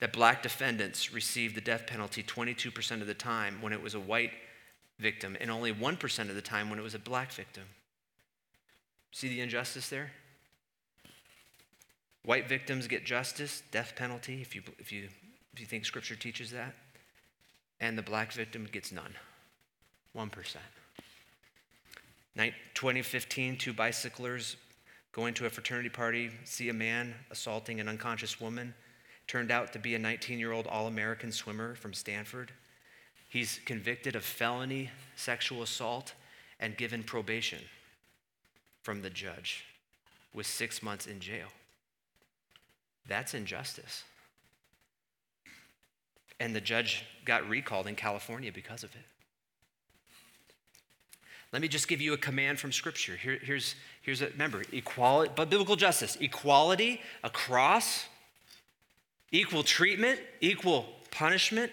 that 0.00 0.12
black 0.12 0.42
defendants 0.42 1.12
received 1.12 1.54
the 1.54 1.60
death 1.60 1.86
penalty 1.86 2.22
22% 2.22 3.00
of 3.00 3.06
the 3.06 3.14
time 3.14 3.58
when 3.60 3.72
it 3.72 3.82
was 3.82 3.94
a 3.94 4.00
white 4.00 4.32
victim, 4.98 5.36
and 5.40 5.50
only 5.50 5.72
1% 5.72 6.28
of 6.28 6.34
the 6.34 6.42
time 6.42 6.70
when 6.70 6.78
it 6.78 6.82
was 6.82 6.94
a 6.94 6.98
black 6.98 7.32
victim. 7.32 7.64
See 9.12 9.28
the 9.28 9.40
injustice 9.40 9.88
there? 9.88 10.10
White 12.24 12.48
victims 12.48 12.86
get 12.86 13.04
justice, 13.04 13.62
death 13.70 13.94
penalty, 13.96 14.40
if 14.40 14.54
you, 14.54 14.62
if 14.78 14.92
you, 14.92 15.08
if 15.54 15.60
you 15.60 15.66
think 15.66 15.84
Scripture 15.84 16.16
teaches 16.16 16.50
that. 16.50 16.74
And 17.80 17.96
the 17.96 18.02
black 18.02 18.32
victim 18.32 18.68
gets 18.70 18.90
none 18.90 19.14
1%. 20.16 20.30
2015, 22.74 23.56
two 23.56 23.72
bicyclers 23.72 24.56
going 25.12 25.32
to 25.34 25.46
a 25.46 25.50
fraternity 25.50 25.88
party, 25.88 26.30
see 26.44 26.68
a 26.68 26.74
man 26.74 27.14
assaulting 27.30 27.78
an 27.78 27.88
unconscious 27.88 28.40
woman. 28.40 28.74
Turned 29.28 29.52
out 29.52 29.72
to 29.72 29.78
be 29.78 29.94
a 29.94 29.98
19 29.98 30.38
year 30.38 30.50
old 30.52 30.66
All 30.66 30.88
American 30.88 31.30
swimmer 31.30 31.76
from 31.76 31.94
Stanford. 31.94 32.50
He's 33.28 33.60
convicted 33.64 34.16
of 34.16 34.24
felony 34.24 34.90
sexual 35.14 35.62
assault 35.62 36.14
and 36.58 36.76
given 36.76 37.04
probation 37.04 37.60
from 38.82 39.02
the 39.02 39.10
judge 39.10 39.64
with 40.34 40.46
six 40.46 40.82
months 40.82 41.06
in 41.06 41.20
jail. 41.20 41.48
That's 43.06 43.34
injustice. 43.34 44.02
And 46.40 46.54
the 46.54 46.60
judge 46.60 47.04
got 47.24 47.48
recalled 47.48 47.86
in 47.86 47.94
California 47.94 48.52
because 48.52 48.82
of 48.82 48.94
it. 48.94 49.04
Let 51.52 51.62
me 51.62 51.68
just 51.68 51.86
give 51.86 52.00
you 52.00 52.14
a 52.14 52.16
command 52.16 52.58
from 52.58 52.72
Scripture. 52.72 53.14
Here, 53.14 53.38
here's, 53.40 53.76
here's 54.02 54.22
a, 54.22 54.26
remember, 54.30 54.64
equality, 54.72 55.32
but 55.36 55.50
biblical 55.50 55.76
justice, 55.76 56.16
equality 56.20 57.00
across, 57.22 58.06
equal 59.30 59.62
treatment, 59.62 60.18
equal 60.40 60.86
punishment. 61.12 61.70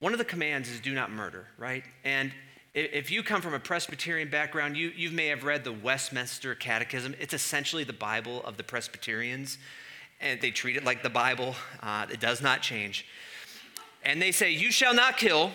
One 0.00 0.12
of 0.12 0.18
the 0.18 0.24
commands 0.24 0.68
is 0.68 0.80
do 0.80 0.92
not 0.92 1.12
murder, 1.12 1.46
right? 1.56 1.84
And 2.02 2.32
if 2.74 3.10
you 3.10 3.22
come 3.22 3.40
from 3.40 3.54
a 3.54 3.60
Presbyterian 3.60 4.28
background, 4.28 4.76
you, 4.76 4.92
you 4.96 5.10
may 5.10 5.28
have 5.28 5.44
read 5.44 5.64
the 5.64 5.72
Westminster 5.72 6.54
Catechism. 6.54 7.14
It's 7.20 7.32
essentially 7.32 7.84
the 7.84 7.92
Bible 7.92 8.42
of 8.44 8.56
the 8.56 8.64
Presbyterians, 8.64 9.56
and 10.20 10.40
they 10.40 10.50
treat 10.50 10.76
it 10.76 10.84
like 10.84 11.02
the 11.02 11.10
Bible. 11.10 11.54
Uh, 11.82 12.06
it 12.10 12.20
does 12.20 12.40
not 12.40 12.62
change. 12.62 13.06
And 14.04 14.20
they 14.20 14.32
say, 14.32 14.50
You 14.50 14.70
shall 14.70 14.94
not 14.94 15.16
kill. 15.16 15.52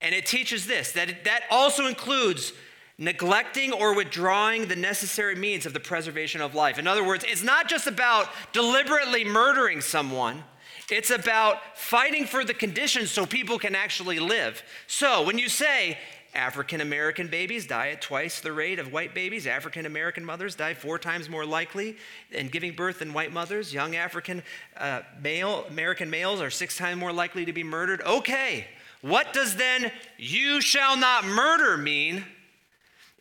And 0.00 0.14
it 0.14 0.26
teaches 0.26 0.66
this 0.66 0.92
that 0.92 1.24
that 1.24 1.42
also 1.50 1.86
includes 1.86 2.52
neglecting 2.98 3.72
or 3.72 3.94
withdrawing 3.94 4.66
the 4.66 4.76
necessary 4.76 5.34
means 5.34 5.66
of 5.66 5.72
the 5.72 5.80
preservation 5.80 6.40
of 6.40 6.54
life. 6.54 6.78
In 6.78 6.86
other 6.86 7.04
words, 7.04 7.24
it's 7.26 7.44
not 7.44 7.68
just 7.68 7.86
about 7.86 8.28
deliberately 8.52 9.24
murdering 9.24 9.80
someone. 9.80 10.42
It's 10.90 11.10
about 11.10 11.76
fighting 11.76 12.24
for 12.24 12.44
the 12.44 12.54
conditions 12.54 13.10
so 13.10 13.26
people 13.26 13.58
can 13.58 13.74
actually 13.74 14.18
live. 14.18 14.62
So 14.86 15.22
when 15.22 15.38
you 15.38 15.48
say, 15.48 15.98
African 16.34 16.80
American 16.80 17.28
babies 17.28 17.66
die 17.66 17.88
at 17.88 18.02
twice 18.02 18.40
the 18.40 18.52
rate 18.52 18.78
of 18.78 18.92
white 18.92 19.14
babies. 19.14 19.46
African 19.46 19.86
American 19.86 20.24
mothers 20.24 20.54
die 20.54 20.74
four 20.74 20.98
times 20.98 21.28
more 21.28 21.46
likely 21.46 21.96
in 22.30 22.48
giving 22.48 22.74
birth 22.74 22.98
than 22.98 23.12
white 23.12 23.32
mothers. 23.32 23.72
Young 23.72 23.96
African 23.96 24.42
uh, 24.76 25.00
male 25.22 25.64
American 25.68 26.10
males 26.10 26.40
are 26.40 26.50
six 26.50 26.76
times 26.76 27.00
more 27.00 27.12
likely 27.12 27.44
to 27.44 27.52
be 27.52 27.64
murdered. 27.64 28.02
Okay, 28.02 28.66
what 29.00 29.32
does 29.32 29.56
then 29.56 29.90
"you 30.16 30.60
shall 30.60 30.96
not 30.96 31.24
murder" 31.24 31.76
mean? 31.76 32.24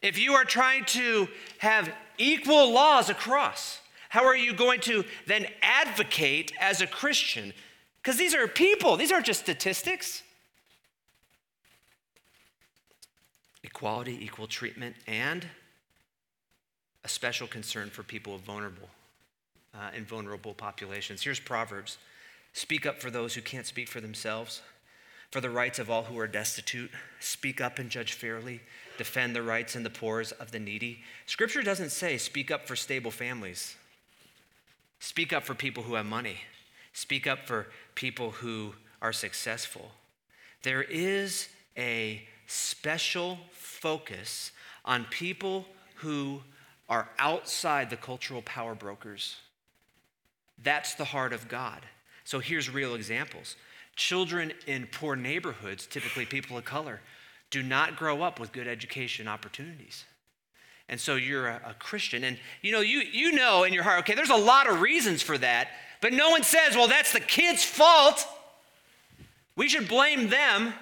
If 0.02 0.20
you 0.20 0.34
are 0.34 0.46
trying 0.46 0.86
to 0.86 1.28
have 1.60 1.92
equal 2.18 2.72
laws 2.72 3.10
across, 3.10 3.80
how 4.10 4.26
are 4.26 4.38
you 4.38 4.54
going 4.54 4.80
to 4.82 5.06
then 5.26 5.48
advocate 5.62 6.52
as 6.60 6.82
a 6.82 6.88
Christian? 6.88 7.54
Because 8.02 8.18
these 8.18 8.36
are 8.36 8.48
people; 8.48 8.98
these 8.98 9.12
aren't 9.12 9.26
just 9.26 9.40
statistics. 9.40 10.24
Equality, 13.78 14.18
equal 14.26 14.48
treatment, 14.48 14.96
and 15.06 15.46
a 17.04 17.08
special 17.08 17.46
concern 17.46 17.92
for 17.92 18.02
people 18.02 18.34
of 18.34 18.42
vulnerable 18.42 18.90
uh, 19.76 19.92
and 19.96 20.08
vulnerable 20.08 20.56
populations. 20.56 21.22
Here's 21.22 21.40
Proverbs 21.40 22.00
Speak 22.54 22.88
up 22.88 23.00
for 23.00 23.12
those 23.12 23.36
who 23.36 23.42
can't 23.42 23.68
speak 23.68 23.88
for 23.88 24.02
themselves, 24.02 24.64
for 25.30 25.42
the 25.42 25.50
rights 25.52 25.78
of 25.78 25.92
all 25.92 26.02
who 26.02 26.18
are 26.18 26.26
destitute. 26.26 26.90
Speak 27.20 27.62
up 27.62 27.78
and 27.78 27.92
judge 27.92 28.14
fairly. 28.14 28.62
Defend 28.98 29.36
the 29.36 29.44
rights 29.44 29.76
and 29.76 29.86
the 29.86 29.92
poor 29.92 30.22
of 30.40 30.50
the 30.50 30.58
needy. 30.58 31.04
Scripture 31.28 31.62
doesn't 31.62 31.92
say 31.92 32.18
speak 32.18 32.50
up 32.50 32.68
for 32.68 32.76
stable 32.76 33.12
families. 33.12 33.76
Speak 35.00 35.32
up 35.32 35.44
for 35.44 35.54
people 35.54 35.84
who 35.84 35.94
have 35.94 36.06
money. 36.08 36.38
Speak 36.94 37.28
up 37.28 37.46
for 37.46 37.68
people 37.94 38.32
who 38.32 38.74
are 39.04 39.14
successful. 39.14 39.92
There 40.64 40.82
is 40.82 41.48
a 41.78 42.28
special 42.48 43.38
focus 43.52 44.52
on 44.84 45.06
people 45.06 45.66
who 45.96 46.42
are 46.90 47.10
outside 47.20 47.90
the 47.90 47.98
cultural 47.98 48.42
power 48.42 48.74
brokers. 48.74 49.36
That's 50.64 50.96
the 50.96 51.06
heart 51.06 51.34
of 51.34 51.48
God. 51.48 51.82
So 52.24 52.40
here's 52.40 52.70
real 52.70 52.96
examples. 52.96 53.56
Children 53.96 54.54
in 54.66 54.88
poor 54.92 55.16
neighborhoods, 55.16 55.86
typically 55.86 56.26
people 56.26 56.58
of 56.58 56.66
color, 56.66 57.02
do 57.50 57.62
not 57.62 57.96
grow 57.96 58.22
up 58.22 58.40
with 58.40 58.52
good 58.52 58.68
education 58.68 59.28
opportunities. 59.28 60.06
And 60.90 61.00
so 61.00 61.16
you're 61.16 61.48
a, 61.48 61.62
a, 61.68 61.74
Christian. 61.74 62.24
And 62.24 62.38
you 62.62 62.72
know, 62.72 62.80
you, 62.80 63.00
you 63.00 63.34
know 63.34 63.64
in 63.64 63.74
your 63.74 63.84
heart, 63.84 64.00
okay, 64.00 64.16
there's 64.16 64.30
a 64.30 64.36
lot 64.36 64.70
of 64.70 64.82
reasons 64.82 65.22
for 65.22 65.38
that, 65.38 65.70
but 66.02 66.14
no 66.14 66.30
one 66.30 66.44
says, 66.44 66.76
well, 66.76 66.88
that's 66.88 67.12
the 67.12 67.20
kid's 67.20 67.64
fault. 67.64 68.26
We 69.56 69.68
should 69.68 69.88
blame 69.88 70.30
them. 70.30 70.74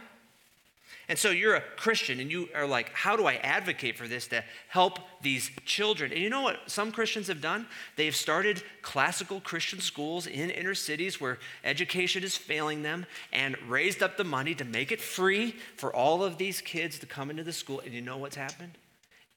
And 1.07 1.19
so 1.19 1.29
you're 1.29 1.55
a 1.55 1.61
Christian 1.61 2.19
and 2.19 2.31
you 2.31 2.49
are 2.55 2.65
like, 2.65 2.91
how 2.91 3.15
do 3.15 3.27
I 3.27 3.35
advocate 3.35 3.97
for 3.97 4.07
this 4.07 4.27
to 4.27 4.43
help 4.67 4.99
these 5.21 5.51
children? 5.65 6.11
And 6.11 6.21
you 6.21 6.29
know 6.29 6.41
what 6.41 6.69
some 6.69 6.91
Christians 6.91 7.27
have 7.27 7.41
done? 7.41 7.67
They've 7.95 8.15
started 8.15 8.63
classical 8.81 9.39
Christian 9.39 9.79
schools 9.79 10.25
in 10.25 10.49
inner 10.49 10.73
cities 10.73 11.21
where 11.21 11.37
education 11.63 12.23
is 12.23 12.35
failing 12.35 12.81
them 12.81 13.05
and 13.31 13.55
raised 13.67 14.01
up 14.01 14.17
the 14.17 14.23
money 14.23 14.55
to 14.55 14.65
make 14.65 14.91
it 14.91 14.99
free 14.99 15.55
for 15.77 15.95
all 15.95 16.23
of 16.23 16.37
these 16.37 16.59
kids 16.59 16.97
to 16.99 17.05
come 17.05 17.29
into 17.29 17.43
the 17.43 17.53
school. 17.53 17.81
And 17.81 17.93
you 17.93 18.01
know 18.01 18.17
what's 18.17 18.35
happened? 18.35 18.77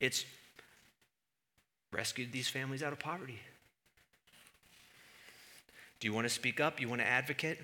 It's 0.00 0.24
rescued 1.92 2.32
these 2.32 2.48
families 2.48 2.82
out 2.82 2.92
of 2.92 2.98
poverty. 2.98 3.40
Do 6.00 6.06
you 6.06 6.14
want 6.14 6.26
to 6.26 6.32
speak 6.32 6.60
up? 6.60 6.80
You 6.80 6.88
want 6.88 7.00
to 7.00 7.06
advocate? 7.06 7.58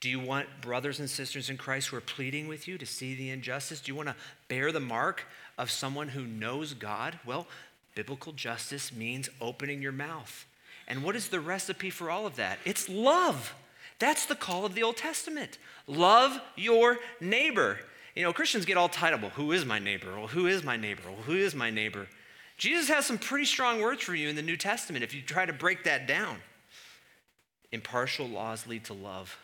Do 0.00 0.08
you 0.08 0.20
want 0.20 0.48
brothers 0.60 1.00
and 1.00 1.10
sisters 1.10 1.50
in 1.50 1.56
Christ 1.56 1.88
who 1.88 1.96
are 1.96 2.00
pleading 2.00 2.46
with 2.46 2.68
you 2.68 2.78
to 2.78 2.86
see 2.86 3.14
the 3.14 3.30
injustice? 3.30 3.80
Do 3.80 3.90
you 3.90 3.96
want 3.96 4.08
to 4.08 4.16
bear 4.46 4.70
the 4.70 4.80
mark 4.80 5.24
of 5.56 5.70
someone 5.70 6.08
who 6.08 6.24
knows 6.24 6.74
God? 6.74 7.18
Well, 7.26 7.48
biblical 7.96 8.32
justice 8.32 8.92
means 8.92 9.28
opening 9.40 9.82
your 9.82 9.92
mouth. 9.92 10.46
And 10.86 11.02
what 11.02 11.16
is 11.16 11.28
the 11.28 11.40
recipe 11.40 11.90
for 11.90 12.10
all 12.10 12.26
of 12.26 12.36
that? 12.36 12.58
It's 12.64 12.88
love. 12.88 13.54
That's 13.98 14.26
the 14.26 14.36
call 14.36 14.64
of 14.64 14.74
the 14.74 14.84
Old 14.84 14.96
Testament. 14.96 15.58
Love 15.88 16.40
your 16.56 16.98
neighbor. 17.20 17.78
You 18.14 18.22
know, 18.22 18.32
Christians 18.32 18.64
get 18.64 18.76
all 18.76 18.88
tied 18.88 19.14
up. 19.14 19.20
Well, 19.20 19.30
who 19.30 19.50
is 19.50 19.64
my 19.64 19.80
neighbor? 19.80 20.16
Well, 20.16 20.28
who 20.28 20.46
is 20.46 20.62
my 20.62 20.76
neighbor? 20.76 21.02
Well, 21.06 21.22
who 21.22 21.36
is 21.36 21.54
my 21.56 21.70
neighbor? 21.70 22.06
Jesus 22.56 22.88
has 22.88 23.04
some 23.06 23.18
pretty 23.18 23.44
strong 23.44 23.80
words 23.80 24.02
for 24.02 24.14
you 24.14 24.28
in 24.28 24.36
the 24.36 24.42
New 24.42 24.56
Testament 24.56 25.04
if 25.04 25.14
you 25.14 25.22
try 25.22 25.44
to 25.44 25.52
break 25.52 25.84
that 25.84 26.06
down. 26.06 26.38
Impartial 27.72 28.26
laws 28.26 28.66
lead 28.66 28.84
to 28.84 28.94
love. 28.94 29.36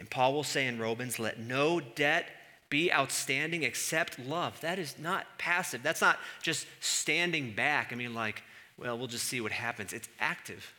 And 0.00 0.08
Paul 0.08 0.32
will 0.32 0.44
say 0.44 0.66
in 0.66 0.78
Romans, 0.78 1.18
let 1.18 1.38
no 1.38 1.78
debt 1.78 2.24
be 2.70 2.90
outstanding 2.90 3.64
except 3.64 4.18
love. 4.18 4.58
That 4.62 4.78
is 4.78 4.98
not 4.98 5.26
passive. 5.36 5.82
That's 5.82 6.00
not 6.00 6.18
just 6.40 6.66
standing 6.80 7.52
back. 7.52 7.92
I 7.92 7.96
mean, 7.96 8.14
like, 8.14 8.42
Well, 8.78 8.96
we'll 8.96 9.08
just 9.08 9.26
see 9.26 9.42
what 9.42 9.52
happens. 9.52 9.92
It's 9.92 10.08
active. 10.18 10.72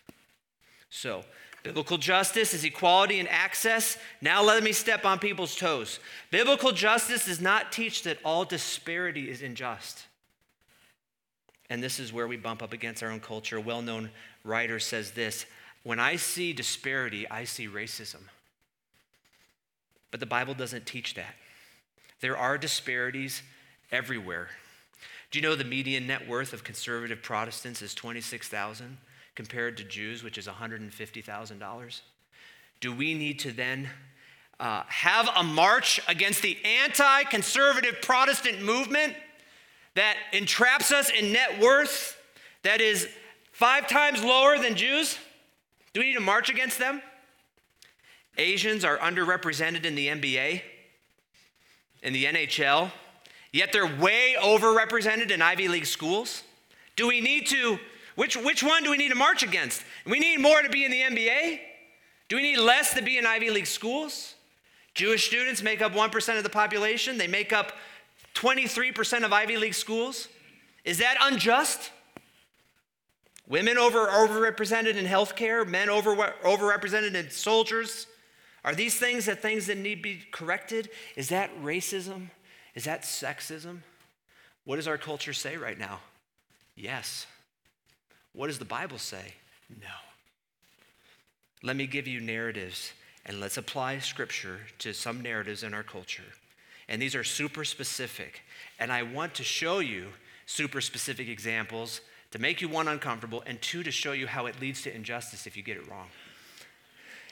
So, 0.89 1.23
biblical 1.61 1.99
justice 1.99 2.55
is 2.55 2.63
equality 2.63 3.19
and 3.19 3.29
access. 3.29 3.95
Now, 4.21 4.41
let 4.41 4.63
me 4.63 4.71
step 4.71 5.05
on 5.05 5.19
people's 5.19 5.55
toes. 5.55 5.99
Biblical 6.31 6.71
justice 6.71 7.25
does 7.25 7.39
not 7.39 7.71
teach 7.71 8.01
that 8.01 8.17
all 8.25 8.43
disparity 8.43 9.29
is 9.29 9.43
unjust. 9.43 10.07
And 11.69 11.83
this 11.83 11.99
is 11.99 12.11
where 12.11 12.27
we 12.27 12.37
bump 12.37 12.63
up 12.63 12.73
against 12.73 13.03
our 13.03 13.11
own 13.11 13.19
culture. 13.19 13.57
A 13.57 13.61
well 13.61 13.83
known 13.83 14.09
writer 14.43 14.79
says 14.79 15.11
this 15.11 15.45
When 15.83 15.99
I 15.99 16.15
see 16.15 16.53
disparity, 16.53 17.29
I 17.29 17.43
see 17.43 17.67
racism. 17.67 18.21
But 20.11 20.19
the 20.19 20.25
Bible 20.25 20.53
doesn't 20.53 20.85
teach 20.85 21.15
that. 21.15 21.35
There 22.19 22.37
are 22.37 22.57
disparities 22.57 23.41
everywhere. 23.91 24.49
Do 25.31 25.39
you 25.39 25.43
know 25.43 25.55
the 25.55 25.63
median 25.63 26.07
net 26.07 26.27
worth 26.27 26.51
of 26.53 26.63
conservative 26.63 27.23
Protestants 27.23 27.81
is 27.81 27.95
26,000 27.95 28.97
compared 29.33 29.77
to 29.77 29.83
Jews, 29.83 30.23
which 30.23 30.37
is 30.37 30.45
$150,000? 30.47 32.01
Do 32.81 32.93
we 32.93 33.13
need 33.13 33.39
to 33.39 33.51
then 33.51 33.89
uh, 34.59 34.83
have 34.87 35.29
a 35.35 35.43
march 35.43 36.01
against 36.07 36.41
the 36.41 36.57
anti 36.63 37.23
conservative 37.23 38.01
Protestant 38.01 38.61
movement 38.61 39.15
that 39.95 40.17
entraps 40.33 40.91
us 40.91 41.09
in 41.09 41.31
net 41.31 41.59
worth 41.61 42.17
that 42.63 42.81
is 42.81 43.07
five 43.51 43.87
times 43.87 44.23
lower 44.23 44.59
than 44.59 44.75
Jews? 44.75 45.17
Do 45.93 46.01
we 46.01 46.07
need 46.07 46.15
to 46.15 46.21
march 46.21 46.49
against 46.49 46.77
them? 46.77 47.01
Asians 48.37 48.85
are 48.85 48.97
underrepresented 48.97 49.85
in 49.85 49.95
the 49.95 50.07
NBA, 50.07 50.61
in 52.03 52.13
the 52.13 52.25
NHL, 52.25 52.91
yet 53.51 53.71
they're 53.73 53.85
way 53.85 54.35
overrepresented 54.39 55.31
in 55.31 55.41
Ivy 55.41 55.67
League 55.67 55.85
schools. 55.85 56.43
Do 56.95 57.07
we 57.07 57.21
need 57.21 57.47
to, 57.47 57.79
which, 58.15 58.37
which 58.37 58.63
one 58.63 58.83
do 58.83 58.91
we 58.91 58.97
need 58.97 59.09
to 59.09 59.15
march 59.15 59.43
against? 59.43 59.83
We 60.05 60.19
need 60.19 60.39
more 60.39 60.61
to 60.61 60.69
be 60.69 60.85
in 60.85 60.91
the 60.91 61.01
NBA? 61.01 61.59
Do 62.29 62.35
we 62.37 62.41
need 62.41 62.57
less 62.57 62.93
to 62.93 63.01
be 63.01 63.17
in 63.17 63.25
Ivy 63.25 63.49
League 63.49 63.67
schools? 63.67 64.35
Jewish 64.93 65.27
students 65.27 65.61
make 65.61 65.81
up 65.81 65.93
1% 65.93 66.37
of 66.37 66.43
the 66.43 66.49
population, 66.49 67.17
they 67.17 67.27
make 67.27 67.53
up 67.53 67.73
23% 68.35 69.23
of 69.23 69.33
Ivy 69.33 69.57
League 69.57 69.73
schools. 69.73 70.27
Is 70.83 70.97
that 70.99 71.17
unjust? 71.21 71.91
Women 73.47 73.77
over 73.77 74.07
overrepresented 74.07 74.95
in 74.95 75.05
healthcare, 75.05 75.67
men 75.67 75.89
over 75.89 76.15
overrepresented 76.15 77.15
in 77.15 77.29
soldiers, 77.29 78.07
are 78.63 78.75
these 78.75 78.95
things 78.95 79.25
that 79.25 79.41
things 79.41 79.67
that 79.67 79.77
need 79.77 79.95
to 79.95 80.01
be 80.01 80.21
corrected? 80.31 80.89
Is 81.15 81.29
that 81.29 81.49
racism? 81.61 82.29
Is 82.75 82.83
that 82.85 83.03
sexism? 83.03 83.79
What 84.65 84.75
does 84.75 84.87
our 84.87 84.97
culture 84.97 85.33
say 85.33 85.57
right 85.57 85.77
now? 85.77 85.99
Yes. 86.75 87.25
What 88.33 88.47
does 88.47 88.59
the 88.59 88.65
Bible 88.65 88.99
say? 88.99 89.33
No. 89.81 89.87
Let 91.63 91.75
me 91.75 91.87
give 91.87 92.07
you 92.07 92.19
narratives 92.19 92.93
and 93.25 93.39
let's 93.39 93.57
apply 93.57 93.99
scripture 93.99 94.59
to 94.79 94.93
some 94.93 95.21
narratives 95.21 95.63
in 95.63 95.73
our 95.73 95.83
culture. 95.83 96.23
And 96.87 97.01
these 97.01 97.15
are 97.15 97.23
super 97.23 97.63
specific. 97.63 98.41
And 98.79 98.91
I 98.91 99.03
want 99.03 99.35
to 99.35 99.43
show 99.43 99.79
you 99.79 100.07
super 100.45 100.81
specific 100.81 101.29
examples 101.29 102.01
to 102.31 102.39
make 102.39 102.61
you 102.61 102.69
one 102.69 102.87
uncomfortable 102.87 103.43
and 103.45 103.61
two 103.61 103.83
to 103.83 103.91
show 103.91 104.11
you 104.11 104.27
how 104.27 104.45
it 104.45 104.59
leads 104.59 104.81
to 104.83 104.95
injustice 104.95 105.45
if 105.47 105.55
you 105.55 105.63
get 105.63 105.77
it 105.77 105.89
wrong. 105.89 106.07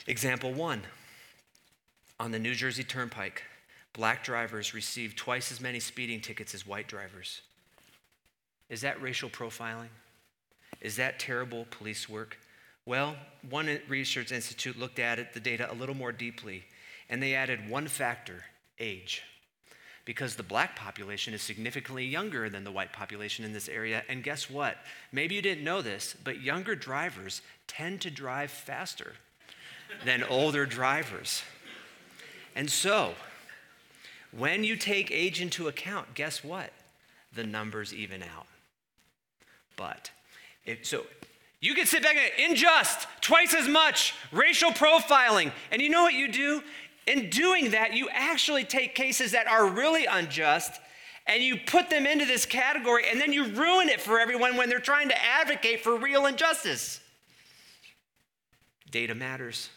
Example 0.08 0.54
one 0.54 0.82
on 2.19 2.32
the 2.32 2.39
New 2.39 2.53
Jersey 2.53 2.84
Turnpike, 2.84 3.43
black 3.93 4.23
drivers 4.23 4.73
receive 4.73 5.15
twice 5.15 5.51
as 5.51 5.62
many 5.62 5.79
speeding 5.79 6.19
tickets 6.19 6.53
as 6.53 6.67
white 6.67 6.88
drivers. 6.88 7.41
Is 8.69 8.82
that 8.82 9.01
racial 9.01 9.29
profiling? 9.29 9.89
Is 10.82 10.97
that 10.97 11.19
terrible 11.19 11.65
police 11.71 12.10
work? 12.10 12.38
Well, 12.86 13.15
one 13.49 13.79
research 13.88 14.32
institute 14.32 14.77
looked 14.77 14.99
at 14.99 15.19
it, 15.19 15.34
the 15.34 15.39
data 15.39 15.71
a 15.71 15.73
little 15.73 15.95
more 15.95 16.12
deeply, 16.12 16.65
and 17.10 17.21
they 17.21 17.36
added 17.36 17.69
one 17.69 17.88
factor 17.88 18.43
age. 18.79 19.23
Because 20.05 20.36
the 20.36 20.43
black 20.43 20.75
population 20.75 21.34
is 21.34 21.41
significantly 21.41 22.05
younger 22.05 22.49
than 22.49 22.63
the 22.63 22.71
white 22.71 22.91
population 22.93 23.45
in 23.45 23.53
this 23.53 23.69
area. 23.69 24.03
And 24.10 24.23
guess 24.23 24.49
what? 24.49 24.77
Maybe 25.12 25.36
you 25.36 25.41
didn't 25.41 25.63
know 25.63 25.82
this, 25.82 26.15
but 26.23 26.41
younger 26.41 26.75
drivers 26.75 27.41
tend 27.67 28.01
to 28.01 28.12
drive 28.12 28.49
faster 28.49 29.13
than 30.05 30.23
older 30.23 30.65
drivers. 30.65 31.43
And 32.56 32.70
so, 32.70 33.14
when 34.32 34.64
you 34.64 34.76
take 34.76 35.12
age 35.12 35.42
into 35.42 35.68
account, 35.68 36.14
guess 36.14 36.44
what? 36.44 36.72
The 37.34 37.44
numbers 37.44 37.94
even 37.94 38.24
out. 38.24 38.48
But, 39.76 40.12
if, 40.66 40.86
so 40.86 41.06
you 41.62 41.74
can 41.74 41.86
sit 41.86 42.04
back 42.04 42.16
and 42.16 42.52
unjust, 42.52 43.08
twice 43.22 43.54
as 43.54 43.68
much, 43.68 44.14
racial 44.32 44.72
profiling. 44.72 45.52
And 45.72 45.82
you 45.82 45.90
know 45.90 46.04
what 46.04 46.14
you 46.14 46.32
do? 46.32 46.62
In 47.08 47.30
doing 47.30 47.72
that, 47.72 47.94
you 47.94 48.08
actually 48.12 48.64
take 48.64 48.94
cases 48.94 49.32
that 49.32 49.48
are 49.48 49.68
really 49.68 50.06
unjust 50.06 50.80
and 51.28 51.44
you 51.44 51.58
put 51.58 51.90
them 51.90 52.06
into 52.06 52.26
this 52.26 52.46
category 52.46 53.04
and 53.10 53.20
then 53.20 53.34
you 53.34 53.46
ruin 53.46 53.90
it 53.90 54.02
for 54.02 54.20
everyone 54.20 54.58
when 54.58 54.70
they're 54.70 54.80
trying 54.80 55.10
to 55.10 55.24
advocate 55.24 55.82
for 55.82 55.98
real 55.98 56.26
injustice. 56.26 57.00
Data 58.90 59.14
matters. 59.14 59.70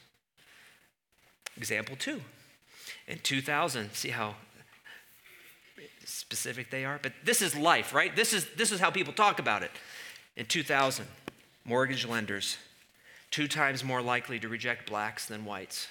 Example 1.57 1.97
two 1.97 2.21
in 3.07 3.19
2000. 3.19 3.93
See 3.93 4.11
how 4.11 4.35
specific 6.05 6.71
they 6.71 6.85
are? 6.85 6.99
But 7.03 7.13
this 7.25 7.43
is 7.43 7.57
life, 7.57 7.95
right? 7.95 8.15
This 8.15 8.33
is, 8.33 8.47
this 8.57 8.73
is 8.73 8.81
how 8.81 8.91
people 8.91 9.13
talk 9.13 9.39
about 9.39 9.63
it. 9.63 9.71
In 10.37 10.47
2000, 10.47 11.07
mortgage 11.65 12.07
lenders, 12.07 12.57
two 13.31 13.49
times 13.49 13.85
more 13.85 14.03
likely 14.03 14.39
to 14.41 14.49
reject 14.49 14.89
blacks 14.89 15.27
than 15.27 15.45
whites. 15.45 15.89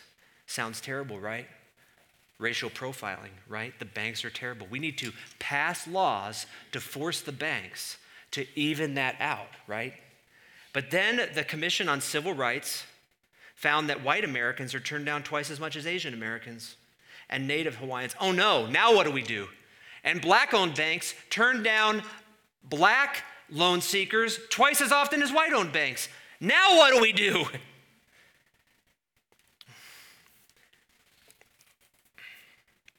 Sounds 0.48 0.82
terrible, 0.82 1.20
right? 1.20 1.48
Racial 2.40 2.70
profiling, 2.70 3.32
right? 3.48 3.78
The 3.80 3.86
banks 3.86 4.26
are 4.26 4.30
terrible. 4.30 4.68
We 4.70 4.80
need 4.80 4.98
to 5.00 5.12
pass 5.40 5.88
laws 5.88 6.46
to 6.72 6.80
force 6.80 7.22
the 7.22 7.32
banks 7.32 7.98
to 8.32 8.46
even 8.56 8.96
that 8.96 9.16
out, 9.20 9.50
right? 9.68 9.94
But 10.74 10.90
then 10.92 11.30
the 11.36 11.44
Commission 11.44 11.90
on 11.90 12.02
Civil 12.02 12.34
Rights 12.34 12.86
found 13.56 13.90
that 13.90 14.04
white 14.04 14.24
Americans 14.24 14.74
are 14.74 14.80
turned 14.80 15.06
down 15.06 15.22
twice 15.22 15.52
as 15.52 15.60
much 15.60 15.76
as 15.76 15.86
Asian 15.86 16.14
Americans 16.14 16.76
and 17.32 17.48
Native 17.48 17.76
Hawaiians. 17.76 18.16
Oh 18.20 18.32
no, 18.32 18.68
now 18.68 18.94
what 18.94 19.06
do 19.06 19.12
we 19.12 19.24
do? 19.24 19.48
And 20.04 20.22
black 20.22 20.54
owned 20.54 20.76
banks 20.76 21.16
turn 21.30 21.64
down 21.64 22.04
black 22.64 23.24
loan 23.50 23.82
seekers 23.82 24.40
twice 24.50 24.82
as 24.82 24.92
often 24.92 25.22
as 25.22 25.32
white 25.32 25.54
owned 25.54 25.72
banks. 25.72 26.10
Now 26.40 26.78
what 26.78 26.94
do 26.94 27.02
we 27.02 27.14
do? 27.14 27.46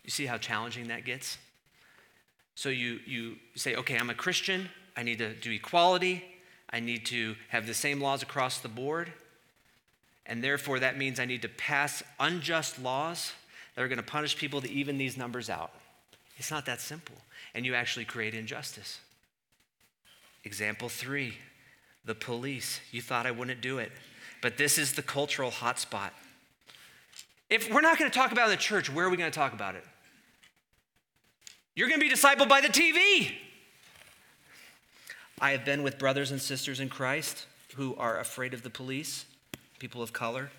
You 0.05 0.11
see 0.11 0.27
how 0.27 0.37
challenging 0.37 0.88
that 0.88 1.05
gets? 1.05 1.38
So 2.55 2.68
you, 2.68 3.01
you 3.07 3.37
say, 3.55 3.77
okay, 3.77 3.97
I'm 3.97 4.11
a 4.11 4.14
Christian. 4.14 4.68
I 4.97 5.03
need 5.03 5.18
to 5.18 5.33
do 5.35 5.51
equality. 5.51 6.25
I 6.71 6.81
need 6.81 7.07
to 7.07 7.35
have 7.49 7.66
the 7.66 7.75
same 7.75 8.01
laws 8.01 8.23
across 8.23 8.59
the 8.59 8.68
board. 8.68 9.12
And 10.27 10.42
therefore, 10.42 10.81
that 10.81 10.99
means 10.99 11.18
I 11.18 11.25
need 11.25 11.42
to 11.42 11.49
pass 11.49 12.03
unjust 12.21 12.81
laws 12.81 13.33
that 13.74 13.82
are 13.82 13.88
going 13.88 13.98
to 13.98 14.04
punish 14.04 14.37
people 14.37 14.61
to 14.61 14.70
even 14.70 14.98
these 14.98 15.16
numbers 15.16 15.48
out. 15.48 15.72
It's 16.37 16.50
not 16.50 16.66
that 16.66 16.80
simple. 16.80 17.16
And 17.54 17.64
you 17.64 17.74
actually 17.74 18.04
create 18.04 18.35
injustice. 18.35 19.00
Example 20.44 20.88
three 20.88 21.35
the 22.04 22.14
police. 22.16 22.80
You 22.90 23.00
thought 23.00 23.26
I 23.26 23.30
wouldn't 23.30 23.61
do 23.61 23.78
it, 23.78 23.92
but 24.40 24.56
this 24.56 24.76
is 24.76 24.92
the 24.94 25.02
cultural 25.02 25.52
hotspot. 25.52 26.11
If 27.48 27.72
we're 27.72 27.80
not 27.80 27.96
going 27.96 28.11
to 28.11 28.14
talk 28.18 28.32
about 28.32 28.48
it 28.48 28.52
in 28.52 28.56
the 28.56 28.62
church, 28.62 28.92
where 28.92 29.06
are 29.06 29.11
we 29.11 29.16
going 29.16 29.30
to 29.30 29.38
talk 29.38 29.52
about 29.52 29.76
it? 29.76 29.85
You're 31.76 31.88
going 31.88 32.00
to 32.00 32.08
be 32.08 32.12
discipled 32.12 32.48
by 32.48 32.61
the 32.61 32.68
TV. 32.68 33.32
I 35.40 35.52
have 35.52 35.64
been 35.64 35.85
with 35.85 35.96
brothers 35.96 36.32
and 36.32 36.40
sisters 36.40 36.80
in 36.80 36.88
Christ 36.88 37.46
who 37.76 37.94
are 37.96 38.18
afraid 38.18 38.52
of 38.52 38.62
the 38.62 38.70
police, 38.70 39.26
people 39.78 40.02
of 40.02 40.12
color 40.12 40.50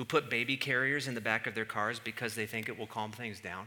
who 0.00 0.04
put 0.06 0.30
baby 0.30 0.56
carriers 0.56 1.08
in 1.08 1.14
the 1.14 1.20
back 1.20 1.46
of 1.46 1.54
their 1.54 1.66
cars 1.66 1.98
because 1.98 2.34
they 2.34 2.46
think 2.46 2.70
it 2.70 2.78
will 2.78 2.86
calm 2.86 3.12
things 3.12 3.38
down. 3.38 3.66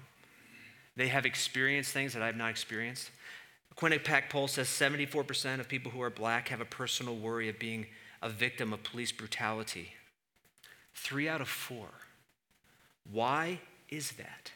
They 0.95 1.09
have 1.09 1.27
experienced 1.27 1.91
things 1.91 2.11
that 2.13 2.23
I've 2.23 2.35
not 2.35 2.49
experienced. 2.49 3.11
Quinnipiac 3.77 4.31
poll 4.31 4.47
says 4.47 4.67
74% 4.67 5.59
of 5.59 5.69
people 5.69 5.91
who 5.91 6.01
are 6.01 6.09
black 6.09 6.47
have 6.47 6.59
a 6.59 6.65
personal 6.65 7.15
worry 7.15 7.49
of 7.49 7.59
being 7.59 7.85
a 8.23 8.29
victim 8.29 8.73
of 8.73 8.81
police 8.81 9.11
brutality. 9.11 9.93
Three 10.95 11.29
out 11.29 11.39
of 11.39 11.47
four. 11.47 11.89
Why 13.11 13.59
is 13.89 14.13
that? 14.13 14.51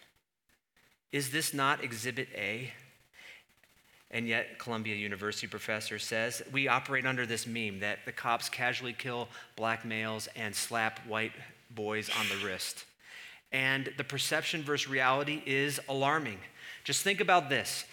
Is 1.12 1.30
this 1.30 1.54
not 1.54 1.84
Exhibit 1.84 2.30
A? 2.34 2.72
And 4.10 4.28
yet, 4.28 4.58
Columbia 4.58 4.96
University 4.96 5.46
professor 5.46 6.00
says 6.00 6.42
we 6.52 6.68
operate 6.68 7.06
under 7.06 7.28
this 7.28 7.46
meme 7.46 7.82
that 7.82 8.00
the 8.06 8.12
cops 8.12 8.50
casually 8.50 8.94
kill 8.94 9.28
black 9.56 9.86
males 9.86 10.28
and 10.36 10.56
slap 10.56 11.06
white 11.06 11.34
boys 11.70 12.10
on 12.10 12.28
the 12.30 12.46
wrist. 12.46 12.86
And 13.52 13.94
the 13.98 14.04
perception 14.04 14.64
versus 14.64 14.90
reality 14.90 15.42
is 15.46 15.80
alarming. 15.88 16.40
Just 16.84 17.04
think 17.04 17.22
about 17.22 17.50
this 17.50 17.86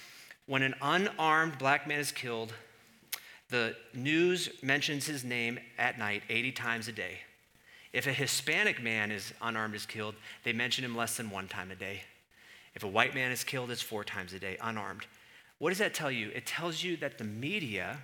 when 0.47 0.63
an 0.63 0.75
unarmed 0.83 1.59
black 1.59 1.87
man 1.87 2.01
is 2.01 2.13
killed, 2.13 2.53
The 3.51 3.77
news 3.93 4.49
mentions 4.63 5.07
his 5.07 5.23
name 5.23 5.59
at 5.79 5.99
night 5.99 6.23
80 6.29 6.53
times 6.53 6.89
a 6.89 6.93
day. 6.93 7.21
If 7.93 8.07
a 8.07 8.13
Hispanic 8.13 8.83
man 8.83 9.13
is 9.13 9.33
unarmed 9.41 9.75
is 9.75 9.87
killed, 9.87 10.17
they 10.43 10.53
mention 10.53 10.85
him 10.85 10.97
less 10.97 11.17
than 11.17 11.31
one 11.31 11.47
time 11.47 11.71
a 11.71 11.77
day. 11.77 12.03
If 12.75 12.83
a 12.83 12.89
white 12.89 13.15
man 13.15 13.31
is 13.31 13.45
killed, 13.45 13.71
it's 13.71 13.83
four 13.83 14.03
times 14.03 14.33
a 14.33 14.41
day, 14.41 14.57
unarmed. 14.61 15.07
What 15.59 15.69
does 15.71 15.79
that 15.79 15.95
tell 15.95 16.11
you? 16.11 16.31
It 16.35 16.47
tells 16.47 16.83
you 16.83 16.97
that 16.97 17.19
the 17.19 17.25
media 17.25 17.99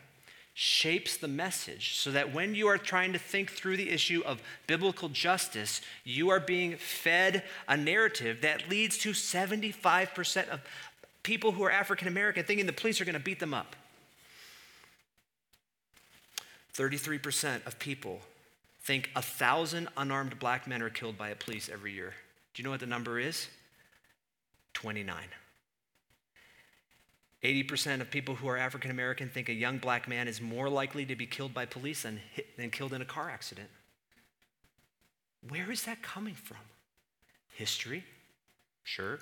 shapes 0.54 1.16
the 1.16 1.28
message 1.28 1.96
so 1.96 2.10
that 2.10 2.34
when 2.34 2.54
you 2.54 2.66
are 2.68 2.78
trying 2.78 3.12
to 3.12 3.18
think 3.18 3.50
through 3.50 3.76
the 3.76 3.90
issue 3.90 4.22
of 4.26 4.42
biblical 4.66 5.08
justice, 5.08 5.80
you 6.04 6.30
are 6.30 6.40
being 6.40 6.76
fed 6.76 7.42
a 7.68 7.76
narrative 7.76 8.42
that 8.42 8.68
leads 8.68 8.98
to 8.98 9.10
75% 9.10 10.48
of 10.48 10.60
people 11.22 11.52
who 11.52 11.62
are 11.62 11.70
African 11.70 12.08
American 12.08 12.44
thinking 12.44 12.66
the 12.66 12.72
police 12.72 13.00
are 13.00 13.04
going 13.04 13.14
to 13.14 13.20
beat 13.20 13.40
them 13.40 13.54
up. 13.54 13.76
33% 16.76 17.66
of 17.66 17.78
people 17.78 18.20
think 18.82 19.10
a 19.14 19.22
thousand 19.22 19.88
unarmed 19.96 20.38
black 20.38 20.66
men 20.66 20.82
are 20.82 20.90
killed 20.90 21.18
by 21.18 21.28
a 21.28 21.34
police 21.34 21.68
every 21.68 21.92
year. 21.92 22.14
Do 22.54 22.62
you 22.62 22.64
know 22.64 22.70
what 22.70 22.80
the 22.80 22.86
number 22.86 23.18
is? 23.18 23.48
29. 24.74 25.16
80% 27.42 28.00
of 28.00 28.10
people 28.10 28.34
who 28.34 28.48
are 28.48 28.56
African 28.56 28.90
American 28.90 29.28
think 29.28 29.48
a 29.48 29.52
young 29.52 29.78
black 29.78 30.06
man 30.06 30.28
is 30.28 30.40
more 30.40 30.68
likely 30.68 31.06
to 31.06 31.16
be 31.16 31.26
killed 31.26 31.54
by 31.54 31.64
police 31.64 32.02
than, 32.02 32.20
hit, 32.32 32.56
than 32.56 32.70
killed 32.70 32.92
in 32.92 33.00
a 33.00 33.06
car 33.06 33.30
accident. 33.30 33.68
Where 35.48 35.70
is 35.70 35.84
that 35.84 36.02
coming 36.02 36.34
from? 36.34 36.58
History? 37.54 38.04
Sure. 38.84 39.20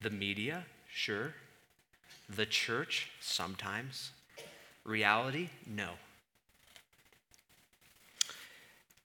The 0.00 0.10
media? 0.10 0.64
Sure. 0.92 1.34
The 2.28 2.46
church? 2.46 3.10
Sometimes. 3.20 4.10
Reality? 4.84 5.50
No. 5.66 5.90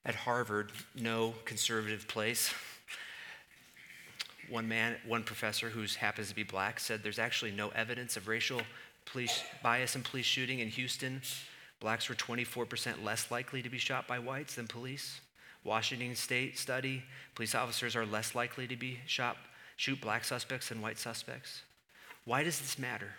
At 0.04 0.16
Harvard, 0.16 0.72
no 0.96 1.36
conservative 1.46 2.08
place 2.08 2.52
one 4.54 4.68
man, 4.68 4.96
one 5.08 5.24
professor 5.24 5.70
who 5.70 5.84
happens 5.98 6.30
to 6.30 6.36
be 6.36 6.44
black 6.44 6.80
said 6.80 7.02
there's 7.02 7.18
actually 7.18 7.52
no 7.52 7.70
evidence 7.70 8.16
of 8.16 8.28
racial 8.28 8.62
police 9.04 9.44
bias 9.64 9.96
in 9.96 10.04
police 10.04 10.28
shooting 10.28 10.60
in 10.60 10.68
Houston. 10.68 11.22
Blacks 11.80 12.08
were 12.08 12.14
24% 12.14 13.04
less 13.04 13.32
likely 13.32 13.64
to 13.64 13.70
be 13.70 13.80
shot 13.80 14.08
by 14.08 14.20
whites 14.20 14.54
than 14.56 14.68
police. 14.68 15.22
Washington 15.64 16.16
State 16.16 16.60
study, 16.60 17.02
police 17.34 17.56
officers 17.56 17.96
are 17.96 18.06
less 18.06 18.36
likely 18.36 18.68
to 18.68 18.76
be 18.76 19.00
shot, 19.08 19.38
shoot 19.76 20.00
black 20.00 20.24
suspects 20.24 20.70
than 20.70 20.82
white 20.82 21.00
suspects. 21.00 21.64
Why 22.26 22.44
does 22.44 22.60
this 22.60 22.78
matter? 22.78 23.10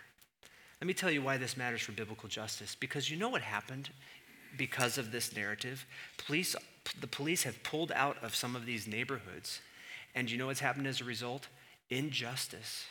Let 0.80 0.86
me 0.86 0.94
tell 0.94 1.10
you 1.10 1.20
why 1.20 1.36
this 1.36 1.56
matters 1.56 1.82
for 1.82 1.92
biblical 1.92 2.28
justice. 2.28 2.76
Because 2.78 3.10
you 3.10 3.16
know 3.16 3.28
what 3.28 3.42
happened 3.42 3.90
because 4.56 4.98
of 4.98 5.10
this 5.10 5.34
narrative? 5.34 5.84
Police, 6.16 6.54
the 7.00 7.08
police 7.08 7.42
have 7.42 7.60
pulled 7.64 7.90
out 7.90 8.22
of 8.22 8.36
some 8.36 8.54
of 8.54 8.66
these 8.66 8.86
neighborhoods 8.86 9.60
and 10.14 10.30
you 10.30 10.38
know 10.38 10.46
what's 10.46 10.60
happened 10.60 10.86
as 10.86 11.00
a 11.00 11.04
result? 11.04 11.48
Injustice 11.90 12.84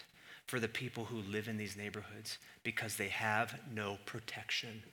for 0.45 0.59
the 0.59 0.67
people 0.67 1.05
who 1.05 1.17
live 1.31 1.47
in 1.47 1.57
these 1.57 1.77
neighborhoods 1.77 2.37
because 2.63 2.95
they 2.95 3.07
have 3.07 3.59
no 3.73 3.97
protection. 4.05 4.83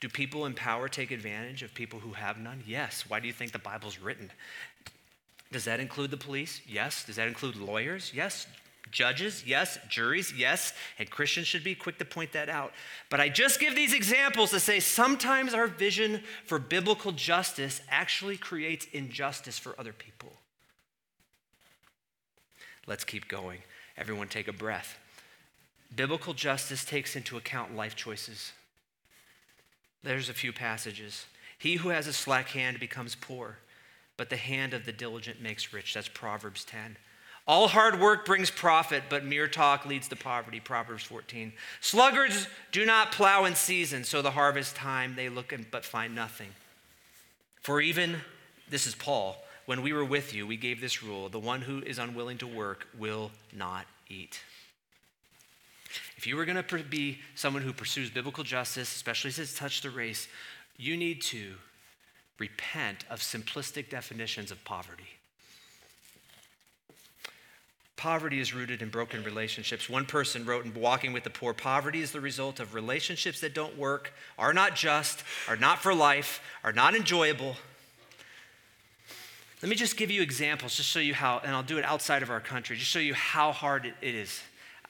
Do 0.00 0.08
people 0.08 0.44
in 0.44 0.52
power 0.52 0.88
take 0.88 1.10
advantage 1.10 1.62
of 1.62 1.72
people 1.72 2.00
who 2.00 2.12
have 2.12 2.38
none? 2.38 2.62
Yes. 2.66 3.04
Why 3.08 3.20
do 3.20 3.26
you 3.26 3.32
think 3.32 3.52
the 3.52 3.58
Bible's 3.58 3.98
written? 3.98 4.30
Does 5.50 5.64
that 5.64 5.80
include 5.80 6.10
the 6.10 6.18
police? 6.18 6.60
Yes. 6.66 7.04
Does 7.04 7.16
that 7.16 7.28
include 7.28 7.56
lawyers? 7.56 8.12
Yes. 8.14 8.46
Judges, 8.90 9.44
yes. 9.46 9.78
Juries, 9.88 10.32
yes. 10.32 10.72
And 10.98 11.10
Christians 11.10 11.46
should 11.46 11.64
be 11.64 11.74
quick 11.74 11.98
to 11.98 12.04
point 12.04 12.32
that 12.32 12.48
out. 12.48 12.72
But 13.10 13.20
I 13.20 13.28
just 13.28 13.58
give 13.58 13.74
these 13.74 13.94
examples 13.94 14.50
to 14.50 14.60
say 14.60 14.80
sometimes 14.80 15.54
our 15.54 15.66
vision 15.66 16.22
for 16.46 16.58
biblical 16.58 17.12
justice 17.12 17.80
actually 17.88 18.36
creates 18.36 18.86
injustice 18.92 19.58
for 19.58 19.74
other 19.78 19.92
people. 19.92 20.32
Let's 22.86 23.04
keep 23.04 23.28
going. 23.28 23.60
Everyone 23.96 24.28
take 24.28 24.48
a 24.48 24.52
breath. 24.52 24.98
Biblical 25.94 26.34
justice 26.34 26.84
takes 26.84 27.16
into 27.16 27.36
account 27.36 27.74
life 27.74 27.96
choices. 27.96 28.52
There's 30.02 30.28
a 30.28 30.34
few 30.34 30.52
passages. 30.52 31.26
He 31.58 31.76
who 31.76 31.88
has 31.88 32.06
a 32.06 32.12
slack 32.12 32.48
hand 32.48 32.78
becomes 32.78 33.14
poor, 33.14 33.58
but 34.16 34.28
the 34.28 34.36
hand 34.36 34.74
of 34.74 34.84
the 34.84 34.92
diligent 34.92 35.40
makes 35.40 35.72
rich. 35.72 35.94
That's 35.94 36.08
Proverbs 36.08 36.64
10. 36.64 36.96
All 37.46 37.68
hard 37.68 38.00
work 38.00 38.24
brings 38.24 38.50
profit, 38.50 39.04
but 39.10 39.24
mere 39.24 39.48
talk 39.48 39.84
leads 39.84 40.08
to 40.08 40.16
poverty. 40.16 40.60
Proverbs 40.60 41.04
14. 41.04 41.52
Sluggards 41.80 42.48
do 42.72 42.86
not 42.86 43.12
plow 43.12 43.44
in 43.44 43.54
season, 43.54 44.02
so 44.04 44.22
the 44.22 44.30
harvest 44.30 44.74
time 44.74 45.14
they 45.14 45.28
look 45.28 45.52
and, 45.52 45.70
but 45.70 45.84
find 45.84 46.14
nothing. 46.14 46.48
For 47.60 47.82
even, 47.82 48.16
this 48.70 48.86
is 48.86 48.94
Paul, 48.94 49.36
when 49.66 49.82
we 49.82 49.92
were 49.92 50.04
with 50.04 50.34
you, 50.34 50.46
we 50.46 50.56
gave 50.56 50.80
this 50.80 51.02
rule 51.02 51.28
the 51.28 51.38
one 51.38 51.60
who 51.60 51.80
is 51.80 51.98
unwilling 51.98 52.38
to 52.38 52.46
work 52.46 52.86
will 52.98 53.30
not 53.52 53.86
eat. 54.08 54.40
If 56.16 56.26
you 56.26 56.36
were 56.36 56.44
going 56.44 56.62
to 56.62 56.78
be 56.84 57.18
someone 57.34 57.62
who 57.62 57.72
pursues 57.72 58.10
biblical 58.10 58.44
justice, 58.44 58.94
especially 58.94 59.30
since 59.30 59.50
it's 59.50 59.58
touched 59.58 59.82
the 59.82 59.90
race, 59.90 60.28
you 60.76 60.96
need 60.96 61.20
to 61.22 61.54
repent 62.38 63.04
of 63.10 63.20
simplistic 63.20 63.90
definitions 63.90 64.50
of 64.50 64.64
poverty. 64.64 65.13
Poverty 67.96 68.40
is 68.40 68.52
rooted 68.52 68.82
in 68.82 68.88
broken 68.88 69.22
relationships. 69.22 69.88
One 69.88 70.04
person 70.04 70.44
wrote 70.44 70.64
in 70.64 70.74
Walking 70.74 71.12
with 71.12 71.24
the 71.24 71.30
Poor 71.30 71.54
Poverty 71.54 72.00
is 72.00 72.12
the 72.12 72.20
result 72.20 72.60
of 72.60 72.74
relationships 72.74 73.40
that 73.40 73.54
don't 73.54 73.78
work, 73.78 74.12
are 74.38 74.52
not 74.52 74.74
just, 74.74 75.22
are 75.48 75.56
not 75.56 75.78
for 75.78 75.94
life, 75.94 76.40
are 76.64 76.72
not 76.72 76.94
enjoyable. 76.94 77.56
Let 79.62 79.68
me 79.70 79.76
just 79.76 79.96
give 79.96 80.10
you 80.10 80.20
examples, 80.20 80.76
just 80.76 80.90
show 80.90 81.00
you 81.00 81.14
how, 81.14 81.40
and 81.42 81.54
I'll 81.54 81.62
do 81.62 81.78
it 81.78 81.84
outside 81.84 82.22
of 82.22 82.30
our 82.30 82.40
country, 82.40 82.76
just 82.76 82.90
show 82.90 82.98
you 82.98 83.14
how 83.14 83.52
hard 83.52 83.86
it, 83.86 83.94
is. 84.02 84.42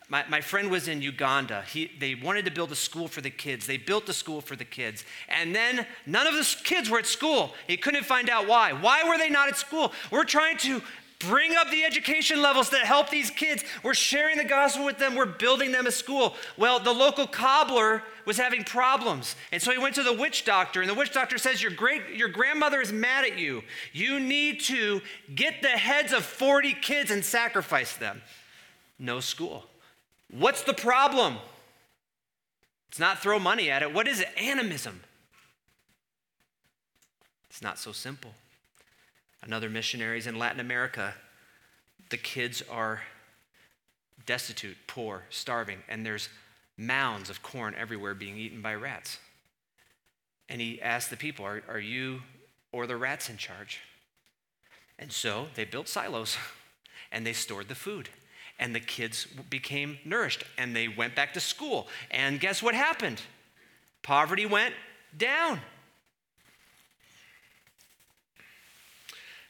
My, 0.09 0.25
my 0.29 0.41
friend 0.41 0.71
was 0.71 0.89
in 0.89 1.01
Uganda. 1.01 1.63
He, 1.63 1.91
they 1.99 2.15
wanted 2.15 2.45
to 2.47 2.51
build 2.51 2.73
a 2.73 2.77
school 2.77 3.09
for 3.09 3.21
the 3.21 3.31
kids. 3.31 3.67
They 3.67 3.79
built 3.79 4.07
the 4.07 4.13
school 4.13 4.41
for 4.41 4.55
the 4.57 4.65
kids. 4.65 5.05
And 5.29 5.55
then 5.55 5.87
none 6.05 6.27
of 6.27 6.35
the 6.35 6.57
kids 6.63 6.91
were 6.91 6.99
at 6.99 7.07
school. 7.07 7.55
He 7.67 7.77
couldn't 7.77 8.05
find 8.05 8.29
out 8.29 8.47
why. 8.47 8.73
Why 8.73 9.05
were 9.09 9.17
they 9.17 9.31
not 9.31 9.49
at 9.49 9.57
school? 9.57 9.93
We're 10.11 10.25
trying 10.25 10.59
to 10.59 10.83
Bring 11.29 11.55
up 11.57 11.71
the 11.71 11.85
education 11.85 12.43
levels 12.43 12.71
that 12.71 12.85
help 12.85 13.11
these 13.11 13.31
kids. 13.31 13.65
We're 13.83 13.95
sharing 13.95 14.37
the 14.37 14.45
gospel 14.45 14.85
with 14.85 14.99
them. 14.99 15.15
We're 15.15 15.27
building 15.27 15.73
them 15.73 15.87
a 15.87 15.93
school. 15.93 16.35
Well, 16.57 16.81
the 16.81 16.93
local 16.93 17.27
cobbler 17.27 18.03
was 18.25 18.37
having 18.37 18.65
problems. 18.65 19.37
And 19.53 19.61
so 19.61 19.71
he 19.71 19.79
went 19.79 19.95
to 19.97 20.03
the 20.03 20.13
witch 20.13 20.45
doctor, 20.45 20.81
and 20.81 20.91
the 20.91 20.95
witch 20.95 21.13
doctor 21.13 21.39
says, 21.39 21.63
Your 21.63 21.73
great 21.73 22.11
your 22.15 22.29
grandmother 22.29 22.81
is 22.81 22.93
mad 22.93 23.25
at 23.25 23.39
you. 23.39 23.63
You 23.93 24.21
need 24.21 24.61
to 24.63 25.01
get 25.35 25.63
the 25.63 25.69
heads 25.69 26.13
of 26.13 26.25
40 26.25 26.75
kids 26.75 27.11
and 27.11 27.25
sacrifice 27.25 27.97
them. 27.97 28.23
No 28.99 29.21
school. 29.21 29.65
What's 30.31 30.63
the 30.63 30.75
problem? 30.75 31.37
It's 32.89 32.99
not 33.01 33.19
throw 33.19 33.39
money 33.39 33.71
at 33.71 33.83
it. 33.83 33.93
What 33.93 34.07
is 34.07 34.21
it? 34.21 34.29
Animism. 34.37 35.01
It's 37.51 37.63
not 37.63 37.79
so 37.79 37.93
simple. 37.93 38.33
Another 39.45 39.69
missionaries 39.69 40.27
in 40.27 40.39
Latin 40.39 40.59
America, 40.59 41.15
the 42.09 42.17
kids 42.17 42.63
are 42.71 43.03
destitute, 44.25 44.77
poor, 44.87 45.25
starving, 45.29 45.81
and 45.87 46.05
there's 46.05 46.31
mounds 46.79 47.29
of 47.29 47.43
corn 47.43 47.75
everywhere 47.79 48.15
being 48.15 48.39
eaten 48.39 48.63
by 48.63 48.75
rats. 48.75 49.19
And 50.49 50.63
he 50.63 50.81
asked 50.81 51.11
the 51.11 51.17
people, 51.17 51.45
Are, 51.45 51.63
are 51.69 51.79
you 51.79 52.23
or 52.73 52.87
the 52.87 52.97
rats 52.97 53.29
in 53.29 53.37
charge? 53.37 53.81
And 54.99 55.13
so 55.13 55.49
they 55.55 55.65
built 55.65 55.89
silos 55.89 56.39
and 57.13 57.27
they 57.27 57.35
stored 57.35 57.69
the 57.69 57.75
food. 57.75 58.09
And 58.59 58.75
the 58.75 58.81
kids 58.81 59.27
became 59.51 59.99
nourished 60.07 60.45
and 60.57 60.75
they 60.75 60.89
went 60.89 61.15
back 61.15 61.35
to 61.35 61.41
school. 61.41 61.89
And 62.11 62.41
guess 62.41 62.63
what 62.63 62.75
happened? 62.75 63.21
Poverty 64.03 64.47
went 64.47 64.75
down. 65.17 65.61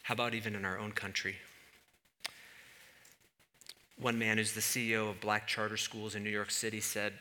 How 0.05 0.13
about 0.13 0.35
even 0.35 0.55
in 0.55 0.67
our 0.67 0.79
own 0.79 0.93
country? 0.93 1.37
One 3.99 4.19
man 4.19 4.37
who's 4.37 4.53
the 4.53 4.61
CEO 4.61 5.09
of 5.09 5.21
black 5.21 5.47
charter 5.47 5.79
schools 5.79 6.15
in 6.15 6.23
New 6.23 6.31
York 6.31 6.51
City 6.51 6.81
said, 6.81 7.15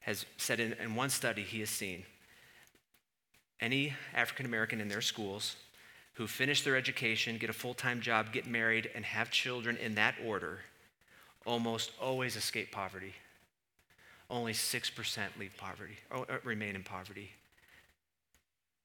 has 0.00 0.26
said 0.36 0.58
in, 0.58 0.72
in 0.74 0.96
one 0.96 1.10
study 1.10 1.42
he 1.42 1.60
has 1.60 1.70
seen 1.70 2.02
any 3.60 3.94
African 4.12 4.46
American 4.46 4.80
in 4.80 4.88
their 4.88 5.00
schools 5.00 5.54
who 6.14 6.26
finish 6.26 6.62
their 6.62 6.76
education, 6.76 7.38
get 7.38 7.50
a 7.50 7.54
full 7.54 7.72
time 7.72 8.00
job, 8.00 8.32
get 8.32 8.48
married, 8.48 8.90
and 8.96 9.04
have 9.04 9.30
children 9.30 9.76
in 9.76 9.94
that 9.94 10.16
order 10.24 10.58
almost 11.46 11.92
always 12.00 12.34
escape 12.34 12.72
poverty. 12.72 13.14
Only 14.28 14.54
6% 14.54 15.20
leave 15.38 15.56
poverty, 15.56 15.98
or 16.10 16.26
remain 16.42 16.74
in 16.74 16.82
poverty. 16.82 17.30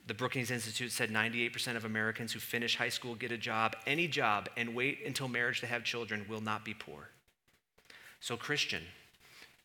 The 0.09 0.15
Brookings 0.15 0.49
Institute 0.49 0.91
said 0.91 1.11
98% 1.11 1.75
of 1.75 1.85
Americans 1.85 2.33
who 2.33 2.39
finish 2.39 2.75
high 2.75 2.89
school, 2.89 3.13
get 3.13 3.31
a 3.31 3.37
job, 3.37 3.75
any 3.85 4.07
job, 4.07 4.49
and 4.57 4.73
wait 4.73 5.05
until 5.05 5.27
marriage 5.27 5.59
to 5.59 5.67
have 5.67 5.83
children 5.83 6.25
will 6.27 6.41
not 6.41 6.65
be 6.65 6.73
poor. 6.73 7.09
So, 8.19 8.35
Christian, 8.35 8.81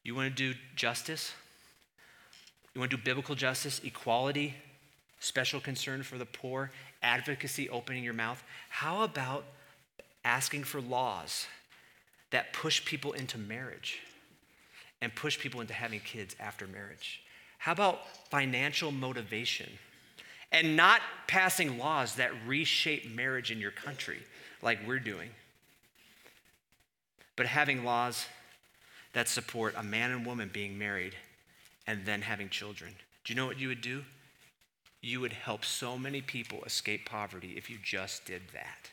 You 0.02 0.14
want 0.14 0.36
to 0.36 0.52
do 0.52 0.58
justice? 0.76 1.32
You 2.74 2.78
want 2.78 2.90
to 2.90 2.98
do 2.98 3.02
biblical 3.02 3.34
justice, 3.34 3.80
equality, 3.84 4.54
special 5.18 5.60
concern 5.60 6.02
for 6.02 6.18
the 6.18 6.26
poor, 6.26 6.70
advocacy, 7.02 7.70
opening 7.70 8.04
your 8.04 8.12
mouth? 8.12 8.44
How 8.68 9.02
about 9.02 9.46
asking 10.26 10.64
for 10.64 10.82
laws 10.82 11.46
that 12.32 12.52
push 12.52 12.84
people 12.84 13.14
into 13.14 13.38
marriage 13.38 14.00
and 15.00 15.14
push 15.14 15.38
people 15.38 15.62
into 15.62 15.72
having 15.72 16.00
kids 16.00 16.36
after 16.38 16.66
marriage? 16.66 17.22
How 17.56 17.72
about 17.72 18.28
financial 18.28 18.90
motivation 18.90 19.70
and 20.54 20.76
not 20.76 21.00
passing 21.26 21.78
laws 21.78 22.14
that 22.14 22.30
reshape 22.46 23.12
marriage 23.12 23.50
in 23.50 23.58
your 23.58 23.72
country 23.72 24.20
like 24.62 24.78
we're 24.86 25.00
doing, 25.00 25.30
but 27.34 27.46
having 27.46 27.84
laws 27.84 28.26
that 29.14 29.28
support 29.28 29.74
a 29.76 29.82
man 29.82 30.12
and 30.12 30.24
woman 30.24 30.48
being 30.52 30.78
married 30.78 31.16
and 31.88 32.06
then 32.06 32.22
having 32.22 32.48
children? 32.48 32.94
Do 33.24 33.32
you 33.32 33.36
know 33.36 33.46
what 33.46 33.58
you 33.58 33.66
would 33.68 33.80
do? 33.80 34.04
You 35.00 35.20
would 35.20 35.32
help 35.32 35.64
so 35.64 35.98
many 35.98 36.20
people 36.20 36.62
escape 36.64 37.04
poverty 37.04 37.54
if 37.56 37.68
you 37.68 37.78
just 37.82 38.24
did 38.24 38.42
that. 38.52 38.90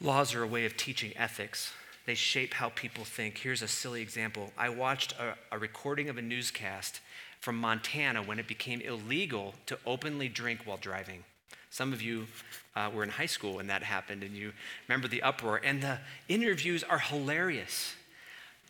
Laws 0.00 0.34
are 0.34 0.42
a 0.42 0.48
way 0.48 0.66
of 0.66 0.76
teaching 0.76 1.12
ethics. 1.16 1.72
They 2.06 2.14
shape 2.14 2.54
how 2.54 2.70
people 2.70 3.04
think. 3.04 3.38
Here's 3.38 3.62
a 3.62 3.68
silly 3.68 4.02
example. 4.02 4.52
I 4.58 4.68
watched 4.68 5.12
a, 5.12 5.36
a, 5.50 5.58
recording 5.58 6.08
of 6.08 6.18
a 6.18 6.22
newscast 6.22 7.00
from 7.46 7.58
Montana 7.58 8.24
when 8.24 8.40
it 8.40 8.48
became 8.48 8.80
illegal 8.80 9.54
to 9.66 9.78
openly 9.86 10.28
drink 10.28 10.62
while 10.64 10.78
driving. 10.78 11.22
Some 11.70 11.92
of 11.92 12.02
you 12.02 12.26
uh, 12.74 12.90
were 12.92 13.04
in 13.04 13.08
high 13.08 13.26
school 13.26 13.54
when 13.54 13.68
that 13.68 13.84
happened, 13.84 14.24
and 14.24 14.34
you 14.34 14.52
remember 14.88 15.06
the 15.06 15.22
uproar. 15.22 15.60
And 15.62 15.80
the 15.80 16.00
interviews 16.28 16.82
are 16.82 16.98
hilarious. 16.98 17.94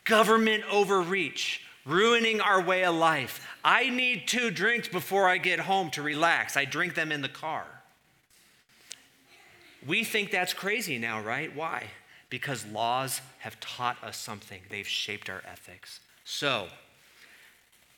Government 0.05 0.63
overreach, 0.71 1.63
ruining 1.87 2.43
our 2.43 2.61
way 2.61 2.85
of 2.85 2.95
life. 2.95 3.49
I 3.65 3.89
need 3.89 4.29
two 4.29 4.51
drinks 4.51 4.89
before 4.89 5.27
I 5.27 5.39
get 5.39 5.61
home 5.61 5.89
to 5.93 6.03
relax. 6.03 6.55
I 6.55 6.67
drink 6.67 6.95
them 6.95 7.11
in 7.11 7.23
the 7.23 7.31
car. 7.31 7.65
We 9.87 10.05
think 10.05 10.31
that's 10.31 10.53
crazy 10.53 10.99
now, 10.99 11.23
right? 11.23 11.57
Why? 11.57 11.85
Because 12.29 12.67
laws 12.67 13.23
have 13.39 13.59
taught 13.59 13.97
us 14.05 14.19
something, 14.19 14.61
they've 14.69 14.87
shaped 14.87 15.31
our 15.31 15.43
ethics. 15.51 16.01
So, 16.27 16.69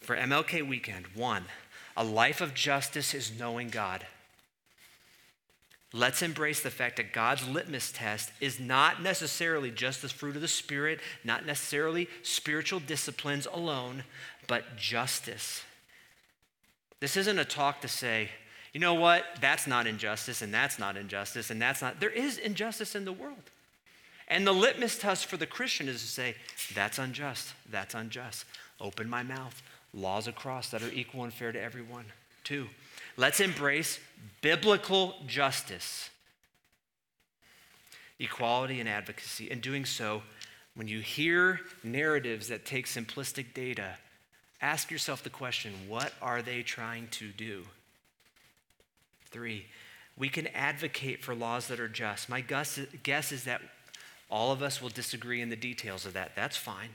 for 0.01 0.17
MLK 0.17 0.67
weekend, 0.67 1.07
one, 1.15 1.45
a 1.97 2.05
life 2.05 2.41
of 2.41 2.55
justice 2.55 3.15
is 3.15 3.39
knowing 3.39 3.69
God. 3.69 4.07
Let's 5.93 6.21
embrace 6.21 6.61
the 6.61 6.71
fact 6.71 6.97
that 6.97 7.15
God's 7.15 7.49
litmus 7.49 7.93
test 7.93 8.31
is 8.41 8.61
not 8.61 9.03
necessarily 9.03 9.71
just 9.71 10.03
the 10.03 10.09
fruit 10.09 10.37
of 10.37 10.43
the 10.43 10.49
Spirit, 10.49 11.01
not 11.25 11.47
necessarily 11.47 12.09
spiritual 12.23 12.81
disciplines 12.81 13.47
alone, 13.47 14.05
but 14.47 14.77
justice. 14.77 15.63
This 17.01 17.17
isn't 17.17 17.39
a 17.39 17.45
talk 17.45 17.81
to 17.81 17.89
say, 17.89 18.29
you 18.75 18.81
know 18.81 18.95
what, 18.95 19.25
that's 19.41 19.67
not 19.67 19.87
injustice, 19.87 20.43
and 20.43 20.53
that's 20.53 20.79
not 20.79 20.97
injustice, 20.97 21.51
and 21.51 21.61
that's 21.61 21.81
not. 21.81 22.01
There 22.01 22.11
is 22.11 22.37
injustice 22.37 22.95
in 22.95 23.07
the 23.07 23.13
world. 23.13 23.51
And 24.29 24.47
the 24.47 24.53
litmus 24.53 24.99
test 24.99 25.27
for 25.27 25.39
the 25.39 25.47
Christian 25.47 25.89
is 25.89 26.03
to 26.03 26.07
say, 26.07 26.35
that's 26.75 26.99
unjust, 26.99 27.55
that's 27.71 27.95
unjust. 27.95 28.45
Open 28.81 29.09
my 29.09 29.23
mouth. 29.23 29.63
Laws 29.95 30.29
across 30.29 30.69
that 30.71 30.83
are 30.83 30.93
equal 30.93 31.25
and 31.25 31.33
fair 31.33 31.51
to 31.51 31.61
everyone. 31.61 32.05
Two, 32.45 32.69
let's 33.17 33.41
embrace 33.41 33.99
biblical 34.43 35.15
justice, 35.27 36.11
equality, 38.19 38.81
and 38.81 38.89
advocacy. 38.89 39.51
In 39.51 39.61
doing 39.61 39.87
so, 39.87 40.23
when 40.75 40.89
you 40.89 41.01
hear 41.01 41.61
narratives 41.83 42.49
that 42.49 42.67
take 42.67 42.87
simplistic 42.87 43.55
data, 43.55 43.97
ask 44.61 44.91
yourself 44.91 45.23
the 45.23 45.31
question 45.31 45.73
what 45.89 46.13
are 46.21 46.43
they 46.43 46.63
trying 46.63 47.09
to 47.13 47.29
do? 47.29 47.65
Three, 49.31 49.67
we 50.19 50.29
can 50.29 50.49
advocate 50.49 51.25
for 51.25 51.35
laws 51.35 51.69
that 51.69 51.81
are 51.81 51.89
just. 51.89 52.29
My 52.29 52.43
guess 52.43 52.79
is 53.33 53.45
that 53.45 53.63
all 54.31 54.53
of 54.53 54.63
us 54.63 54.83
will 54.83 54.89
disagree 54.89 55.41
in 55.41 55.49
the 55.49 55.57
details 55.57 56.05
of 56.07 56.13
that. 56.13 56.37
That's 56.37 56.57
fine. 56.57 56.91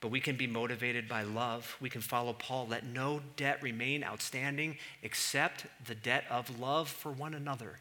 But 0.00 0.10
we 0.10 0.20
can 0.20 0.36
be 0.36 0.46
motivated 0.46 1.08
by 1.08 1.22
love. 1.22 1.76
We 1.80 1.90
can 1.90 2.00
follow 2.00 2.32
Paul. 2.32 2.66
Let 2.68 2.84
no 2.84 3.20
debt 3.36 3.62
remain 3.62 4.04
outstanding 4.04 4.76
except 5.02 5.66
the 5.86 5.94
debt 5.94 6.24
of 6.30 6.60
love 6.60 6.88
for 6.88 7.10
one 7.10 7.34
another. 7.34 7.78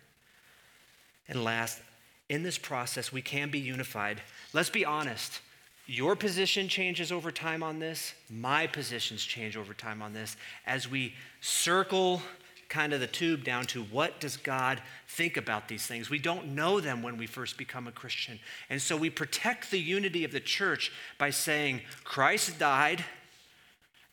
And 1.27 1.43
last, 1.43 1.81
in 2.29 2.43
this 2.43 2.57
process, 2.57 3.11
we 3.11 3.21
can 3.21 3.49
be 3.49 3.59
unified. 3.59 4.21
Let's 4.53 4.69
be 4.69 4.85
honest. 4.85 5.41
Your 5.87 6.15
position 6.15 6.67
changes 6.67 7.11
over 7.11 7.31
time 7.31 7.61
on 7.61 7.79
this. 7.79 8.15
My 8.29 8.65
positions 8.65 9.23
change 9.23 9.55
over 9.55 9.73
time 9.73 10.01
on 10.01 10.13
this. 10.13 10.35
As 10.65 10.89
we 10.89 11.13
circle 11.41 12.21
kind 12.69 12.93
of 12.93 12.99
the 12.99 13.07
tube 13.07 13.43
down 13.43 13.65
to 13.67 13.83
what 13.83 14.19
does 14.19 14.37
God 14.37 14.81
think 15.07 15.37
about 15.37 15.67
these 15.67 15.85
things. 15.85 16.09
We 16.09 16.19
don't 16.19 16.55
know 16.55 16.79
them 16.79 17.01
when 17.01 17.17
we 17.17 17.27
first 17.27 17.57
become 17.57 17.87
a 17.87 17.91
Christian. 17.91 18.39
And 18.69 18.81
so 18.81 18.97
we 18.97 19.09
protect 19.09 19.71
the 19.71 19.79
unity 19.79 20.23
of 20.23 20.31
the 20.31 20.39
church 20.39 20.91
by 21.17 21.29
saying, 21.29 21.81
Christ 22.03 22.57
died, 22.59 23.05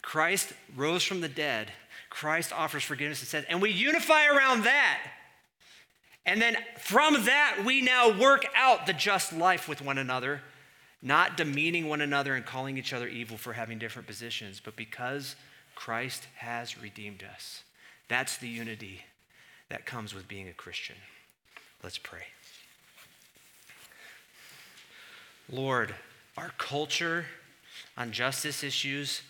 Christ 0.03 0.53
rose 0.77 1.05
from 1.05 1.21
the 1.21 1.29
dead, 1.29 1.73
Christ 2.11 2.53
offers 2.53 2.83
forgiveness 2.83 3.21
and 3.21 3.29
says, 3.29 3.45
and 3.49 3.63
we 3.63 3.71
unify 3.71 4.27
around 4.27 4.65
that. 4.65 4.99
And 6.27 6.41
then 6.41 6.57
from 6.79 7.25
that, 7.25 7.63
we 7.65 7.81
now 7.81 8.17
work 8.19 8.47
out 8.55 8.87
the 8.87 8.93
just 8.93 9.33
life 9.33 9.69
with 9.69 9.83
one 9.83 9.99
another, 9.99 10.43
not 11.01 11.37
demeaning 11.37 11.89
one 11.89 12.01
another 12.01 12.35
and 12.35 12.45
calling 12.45 12.79
each 12.79 12.93
other 12.93 13.09
evil 13.09 13.37
for 13.37 13.55
having 13.55 13.79
different 13.79 14.07
positions, 14.07 14.61
but 14.63 14.77
because 14.77 15.37
Christ 15.75 16.27
has 16.37 16.81
redeemed 16.81 17.25
us. 17.25 17.65
That's 18.13 18.37
the 18.37 18.47
unity 18.47 19.01
that 19.71 19.87
comes 19.87 20.15
with 20.15 20.29
being 20.29 20.47
a 20.47 20.53
Christian. 20.53 20.97
Let's 21.83 21.97
pray. 21.97 22.25
Lord, 25.51 25.95
our 26.37 26.51
culture 26.59 27.25
on 27.97 28.13
justice 28.13 28.63
issues 28.63 29.23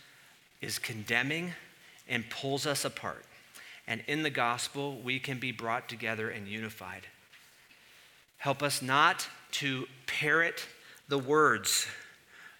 is 0.60 0.80
condemning 0.80 1.52
and 2.08 2.28
pulls 2.28 2.66
us 2.66 2.84
apart. 2.84 3.24
And 3.86 4.02
in 4.08 4.24
the 4.24 4.30
gospel, 4.30 4.98
we 4.98 5.20
can 5.20 5.38
be 5.38 5.52
brought 5.52 5.88
together 5.88 6.28
and 6.28 6.48
unified. 6.48 7.06
Help 8.38 8.64
us 8.64 8.82
not 8.82 9.28
to 9.52 9.86
parrot 10.08 10.66
the 11.06 11.18
words 11.18 11.86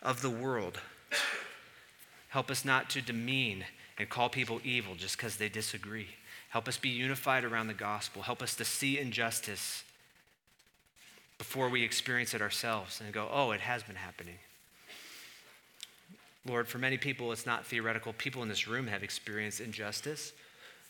of 0.00 0.22
the 0.22 0.30
world. 0.30 0.78
Help 2.28 2.48
us 2.48 2.64
not 2.64 2.90
to 2.90 3.02
demean 3.02 3.64
and 4.02 4.10
call 4.10 4.28
people 4.28 4.60
evil 4.64 4.94
just 4.94 5.16
because 5.16 5.36
they 5.36 5.48
disagree. 5.48 6.08
Help 6.50 6.68
us 6.68 6.76
be 6.76 6.90
unified 6.90 7.44
around 7.44 7.68
the 7.68 7.74
gospel. 7.74 8.22
Help 8.22 8.42
us 8.42 8.54
to 8.56 8.64
see 8.64 8.98
injustice 8.98 9.84
before 11.38 11.68
we 11.68 11.82
experience 11.82 12.34
it 12.34 12.42
ourselves 12.42 13.00
and 13.00 13.12
go, 13.12 13.28
oh, 13.32 13.52
it 13.52 13.60
has 13.60 13.82
been 13.82 13.96
happening. 13.96 14.36
Lord, 16.46 16.66
for 16.66 16.78
many 16.78 16.98
people, 16.98 17.30
it's 17.30 17.46
not 17.46 17.64
theoretical. 17.64 18.12
People 18.12 18.42
in 18.42 18.48
this 18.48 18.66
room 18.66 18.88
have 18.88 19.04
experienced 19.04 19.60
injustice, 19.60 20.32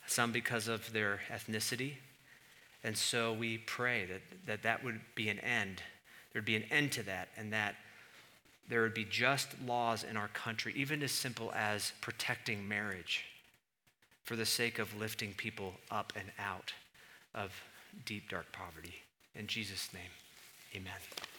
some 0.07 0.33
because 0.33 0.67
of 0.67 0.91
their 0.93 1.21
ethnicity. 1.31 1.93
And 2.83 2.97
so 2.97 3.35
we 3.35 3.59
pray 3.59 4.07
that 4.07 4.23
that, 4.47 4.63
that 4.63 4.83
would 4.83 5.01
be 5.15 5.29
an 5.29 5.39
end. 5.41 5.83
There'd 6.33 6.47
be 6.47 6.57
an 6.57 6.65
end 6.71 6.93
to 6.93 7.03
that, 7.03 7.29
and 7.37 7.53
that 7.53 7.77
there 8.73 8.81
would 8.81 8.95
be 8.95 9.05
just 9.05 9.49
laws 9.67 10.03
in 10.03 10.17
our 10.17 10.29
country, 10.29 10.73
even 10.75 11.03
as 11.03 11.13
simple 11.13 11.53
as 11.55 11.93
protecting 12.01 12.67
marriage 12.67 13.27
for 14.25 14.35
the 14.35 14.47
sake 14.47 14.79
of 14.79 14.99
lifting 14.99 15.35
people 15.35 15.75
up 15.91 16.15
and 16.17 16.31
out 16.39 16.73
of 17.35 17.53
deep, 18.07 18.31
dark 18.31 18.51
poverty. 18.51 18.95
In 19.35 19.47
Jesus' 19.47 19.91
name, 19.93 20.11
amen. 20.75 21.32